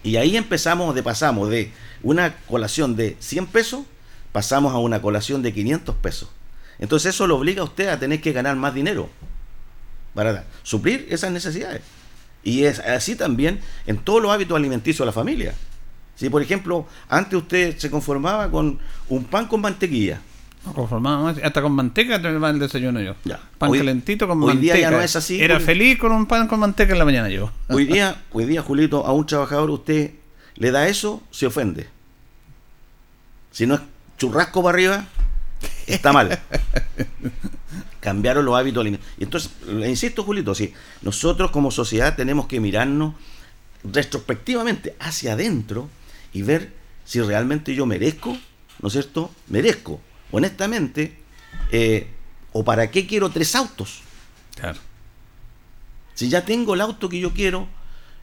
[0.02, 1.72] Y ahí empezamos de pasamos de
[2.02, 3.86] una colación de 100 pesos,
[4.34, 6.28] pasamos a una colación de 500 pesos.
[6.80, 9.08] Entonces eso lo obliga a usted a tener que ganar más dinero
[10.12, 11.82] para suplir esas necesidades.
[12.42, 15.54] Y es así también en todos los hábitos alimenticios de la familia.
[16.16, 20.20] Si por ejemplo, antes usted se conformaba con un pan con mantequilla,
[20.66, 21.30] No conformaba.
[21.30, 23.14] Hasta con manteca te va el desayuno yo.
[23.56, 24.74] Pan Hoy- calentito con hoy manteca.
[24.74, 27.28] día ya no es así, Era feliz con un pan con manteca en la mañana
[27.28, 27.52] yo.
[27.68, 30.10] Hoy día, hoy día, Julito, a un trabajador usted
[30.56, 31.86] le da eso, se ofende.
[33.52, 33.80] Si no es
[34.18, 35.06] churrasco para arriba,
[35.86, 36.38] está mal.
[38.00, 39.18] Cambiaron los hábitos alimentarios.
[39.18, 43.14] Y entonces, le insisto, Julito, sí, nosotros como sociedad tenemos que mirarnos
[43.82, 45.88] retrospectivamente hacia adentro
[46.32, 46.72] y ver
[47.04, 48.36] si realmente yo merezco,
[48.80, 49.30] ¿no es cierto?
[49.48, 50.00] Merezco,
[50.30, 51.16] honestamente,
[51.70, 52.08] eh,
[52.52, 54.00] o para qué quiero tres autos.
[54.56, 54.78] Claro.
[56.14, 57.68] Si ya tengo el auto que yo quiero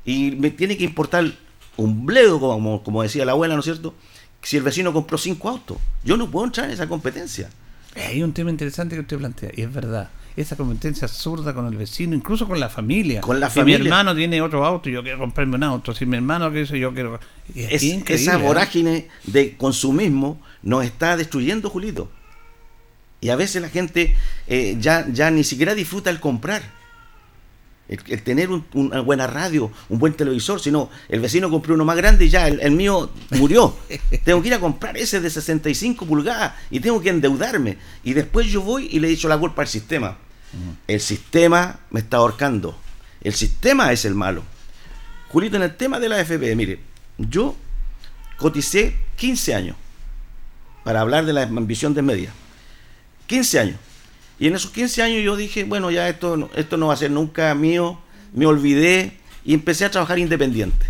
[0.05, 1.31] y me tiene que importar
[1.77, 3.93] un bledo, como, como decía la abuela, ¿no es cierto?
[4.41, 7.49] Si el vecino compró cinco autos, yo no puedo entrar en esa competencia.
[7.95, 10.09] Hay un tema interesante que usted plantea, y es verdad.
[10.37, 13.19] Esa competencia absurda con el vecino, incluso con la familia.
[13.19, 13.79] Con la si familia.
[13.79, 15.93] mi hermano tiene otro auto y yo quiero comprarme un auto.
[15.93, 17.19] Si mi hermano que dice yo quiero.
[17.53, 18.37] es Es- esa ¿eh?
[18.41, 22.09] vorágine de consumismo nos está destruyendo, Julito.
[23.19, 24.15] Y a veces la gente
[24.47, 26.63] eh, ya, ya ni siquiera disfruta el comprar.
[27.91, 31.85] El, el tener un- una buena radio, un buen televisor, sino el vecino compró uno
[31.85, 33.75] más grande y ya el, el mío murió.
[34.25, 37.77] tengo que ir a comprar ese de 65 pulgadas y tengo que endeudarme.
[38.03, 40.17] Y después yo voy y le echo la culpa al sistema.
[40.87, 42.75] El sistema me está ahorcando.
[43.21, 44.43] El sistema es el malo.
[45.29, 46.79] Julito, en el tema de la AFP, mire,
[47.17, 47.55] yo
[48.37, 49.75] coticé 15 años
[50.83, 52.31] para hablar de la ambición desmedida.
[53.27, 53.75] 15 años.
[54.41, 57.11] Y en esos 15 años yo dije, bueno, ya esto, esto no va a ser
[57.11, 57.99] nunca mío,
[58.33, 60.83] me olvidé y empecé a trabajar independiente.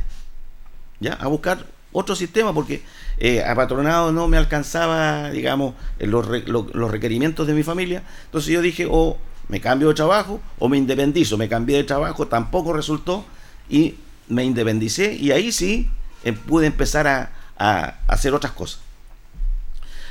[1.01, 1.15] ¿Ya?
[1.15, 2.81] A buscar otro sistema porque
[3.17, 8.03] eh, a patronado no me alcanzaba, digamos, eh, los, los requerimientos de mi familia.
[8.23, 9.17] Entonces yo dije, o
[9.49, 11.37] me cambio de trabajo o me independizo.
[11.37, 13.25] Me cambié de trabajo, tampoco resultó
[13.69, 13.95] y
[14.29, 15.89] me independicé y ahí sí
[16.23, 18.79] eh, pude empezar a, a hacer otras cosas.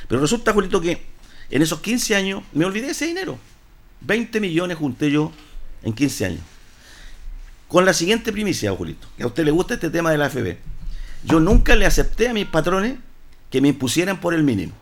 [0.07, 1.09] Pero resulta, Julito, que
[1.51, 3.37] en esos 15 años me olvidé de ese dinero.
[4.01, 5.31] 20 millones junté yo
[5.83, 6.41] en 15 años.
[7.67, 10.55] Con la siguiente primicia, Julito, que a usted le gusta este tema de la AFB.
[11.23, 12.95] Yo nunca le acepté a mis patrones
[13.49, 14.73] que me impusieran por el mínimo.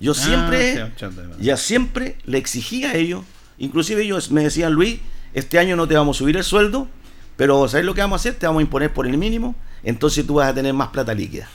[0.00, 0.92] Yo Ah, siempre,
[1.38, 3.24] ya siempre le exigía a ellos,
[3.58, 5.00] inclusive ellos me decían, Luis,
[5.34, 6.88] este año no te vamos a subir el sueldo,
[7.36, 8.34] pero ¿sabes lo que vamos a hacer?
[8.38, 9.54] Te vamos a imponer por el mínimo,
[9.84, 11.48] entonces tú vas a tener más plata líquida.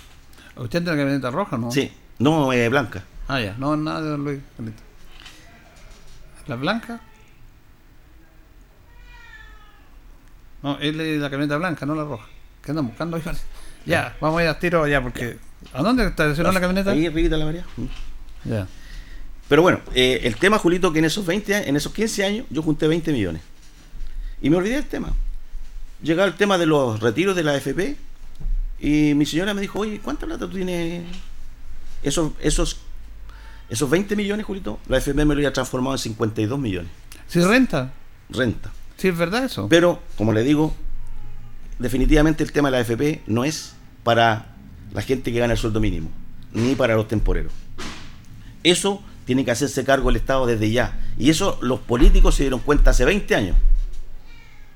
[0.56, 1.72] ¿Usted tiene la camioneta roja no?
[1.72, 3.04] Sí, no eh, blanca.
[3.30, 3.56] Ah, ya.
[3.60, 4.40] No, nada de don Luis.
[6.48, 7.00] ¿La blanca?
[10.64, 12.28] No, él es la camioneta blanca, no la roja.
[12.64, 13.18] ¿Qué andan buscando?
[13.24, 13.24] ahí?
[13.86, 15.38] Ya, vamos a ir a tiro ya, porque...
[15.74, 16.90] ¿A dónde estacionó la camioneta?
[16.90, 17.66] Ahí arribita la María.
[18.46, 18.68] Ya.
[19.48, 22.46] Pero bueno, eh, el tema, Julito, que en esos 20 años, en esos 15 años,
[22.50, 23.44] yo junté 20 millones.
[24.42, 25.14] Y me olvidé del tema.
[26.02, 27.96] Llegaba el tema de los retiros de la AFP
[28.80, 31.04] y mi señora me dijo, oye, ¿cuánta plata tú tienes?
[32.02, 32.80] Esos, esos,
[33.70, 36.92] esos 20 millones, Julito, la AFP me lo había transformado en 52 millones.
[37.28, 37.92] ¿Si renta?
[38.30, 38.72] Renta.
[38.98, 39.68] Sí, es verdad eso.
[39.70, 40.74] Pero, como le digo,
[41.78, 44.56] definitivamente el tema de la AFP no es para
[44.92, 46.10] la gente que gana el sueldo mínimo,
[46.54, 47.54] ni para los temporeros.
[48.64, 51.00] Eso tiene que hacerse cargo el Estado desde ya.
[51.18, 53.56] Y eso los políticos se dieron cuenta hace 20 años.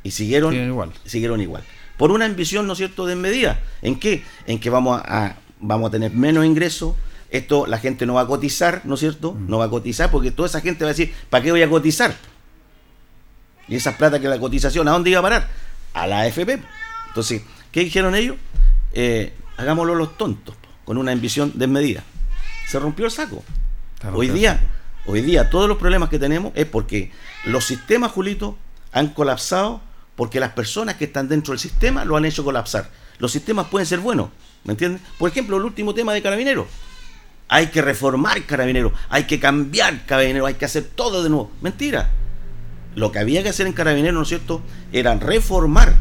[0.03, 0.91] Y siguieron Siguen igual.
[1.05, 1.63] Siguieron igual.
[1.97, 3.59] Por una ambición, ¿no es cierto?, desmedida.
[3.81, 4.23] ¿En qué?
[4.47, 6.95] En que vamos a, a- vamos a tener menos ingresos.
[7.33, 9.35] Esto la gente no va a cotizar, ¿no es cierto?
[9.47, 11.69] No va a cotizar porque toda esa gente va a decir, ¿para qué voy a
[11.69, 12.15] cotizar?
[13.67, 15.49] Y esa plata que la cotización, ¿a dónde iba a parar?
[15.95, 16.61] A la AFP.
[17.07, 18.37] Entonces, ¿qué dijeron ellos?
[18.91, 20.55] Eh, hagámoslo los tontos,
[20.85, 22.03] con una ambición desmedida.
[22.67, 23.43] Se rompió el saco.
[24.13, 24.59] Hoy día,
[25.07, 27.11] hoy día todos los problemas que tenemos es porque
[27.45, 28.59] los sistemas, Julito,
[28.91, 29.81] han colapsado
[30.15, 32.91] porque las personas que están dentro del sistema lo han hecho colapsar.
[33.17, 34.29] Los sistemas pueden ser buenos,
[34.65, 35.01] ¿me entiendes?
[35.17, 36.67] Por ejemplo, el último tema de Carabineros.
[37.47, 41.51] Hay que reformar Carabineros, hay que cambiar Carabineros, hay que hacer todo de nuevo.
[41.61, 42.09] Mentira.
[42.95, 45.95] Lo que había que hacer en Carabineros, ¿no es cierto?, era reformar,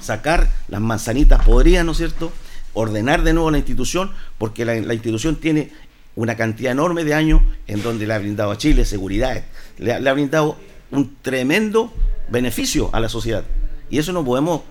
[0.00, 2.32] sacar las manzanitas podridas, ¿no es cierto?,
[2.72, 5.72] ordenar de nuevo la institución, porque la, institución tiene
[6.16, 9.42] una cantidad enorme de años en donde le ha brindado a Chile seguridad,
[9.78, 10.56] le ha brindado
[10.90, 11.92] un tremendo
[12.28, 13.44] beneficio a la sociedad.
[13.90, 14.62] Y eso no podemos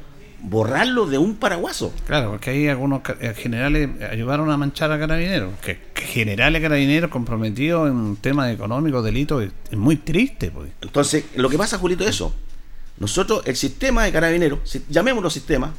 [0.41, 1.93] borrarlo de un paraguaso.
[2.07, 5.53] Claro, porque ahí algunos eh, generales ayudaron a manchar a carabineros.
[5.59, 10.51] Que, que generales carabineros comprometidos en un tema económico, delito, es, es muy triste.
[10.51, 10.69] Pues.
[10.81, 12.33] Entonces, lo que pasa, Julito, es eso.
[12.99, 15.73] Nosotros, el sistema de carabineros, si- llamémoslo sistema,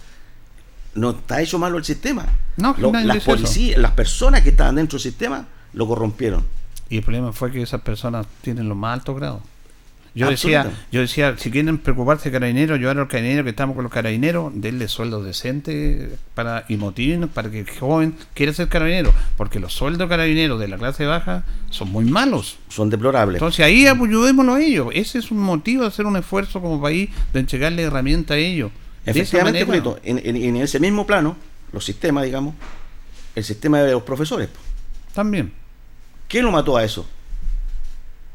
[0.94, 2.26] no está hecho malo el sistema.
[2.56, 6.44] No, Lo- las policías, las personas que estaban dentro del sistema lo corrompieron.
[6.88, 9.40] Y el problema fue que esas personas tienen los más altos grados.
[10.14, 13.76] Yo decía, yo decía, si quieren preocuparse de carabineros, yo a los carabineros que estamos
[13.76, 18.68] con los carabineros, denle sueldos decentes para, y motiven para que el joven quiera ser
[18.68, 22.58] carabinero, porque los sueldos carabineros de la clase baja son muy malos.
[22.68, 23.36] Son deplorables.
[23.36, 24.88] Entonces ahí ayudémoslo a ellos.
[24.94, 28.72] Ese es un motivo de hacer un esfuerzo como país de entregarle herramientas a ellos.
[29.06, 29.64] Efectivamente.
[29.64, 31.36] Julito, en, en- en ese mismo plano,
[31.72, 32.54] los sistemas, digamos,
[33.36, 34.48] el sistema de los profesores.
[35.14, 35.52] También.
[36.26, 37.08] ¿Qué lo mató a eso?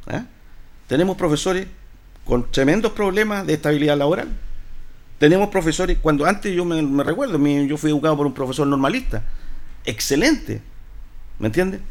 [0.07, 0.23] ¿Ah?
[0.87, 1.67] Tenemos profesores
[2.23, 4.29] con tremendos problemas de estabilidad laboral.
[5.17, 9.23] Tenemos profesores, cuando antes yo me, recuerdo, yo fui educado por un profesor normalista,
[9.85, 10.61] excelente,
[11.39, 11.81] ¿me entiendes?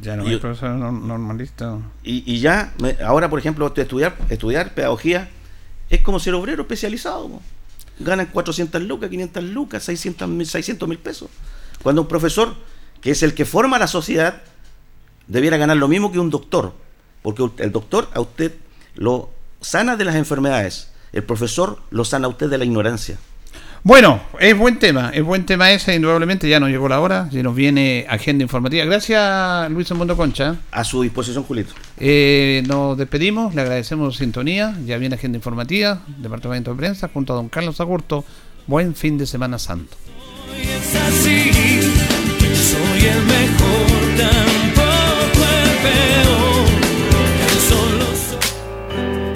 [0.00, 1.78] Ya no Y- hay profesor no- normalista.
[2.02, 5.28] Y, y ya, me- ahora por ejemplo, estudiar, estudiar pedagogía
[5.90, 7.28] es como ser obrero especializado.
[7.28, 7.42] po.
[7.98, 11.28] Ganan 400 lucas, 500 lucas, 600 mil 600 mil pesos.
[11.82, 12.54] Cuando un profesor,
[13.02, 14.40] que es el que forma la sociedad,
[15.26, 16.72] debiera ganar lo mismo que un doctor.
[17.22, 18.52] Porque el doctor a usted
[18.94, 20.90] lo sana de las enfermedades.
[21.12, 23.18] El profesor lo sana a usted de la ignorancia.
[23.84, 27.42] Bueno, es buen tema, es buen tema ese, indudablemente ya nos llegó la hora, ya
[27.42, 28.84] nos viene agenda informativa.
[28.84, 30.54] Gracias Luis Mundo Concha.
[30.70, 31.74] A su disposición, Julito.
[31.98, 37.32] Eh, nos despedimos, le agradecemos su sintonía, ya viene agenda informativa, Departamento de Prensa, junto
[37.32, 38.24] a don Carlos Agurto.
[38.68, 39.96] Buen fin de Semana Santo.
[40.56, 41.50] Es así,
[42.54, 46.41] soy el mejor, tampoco el peor.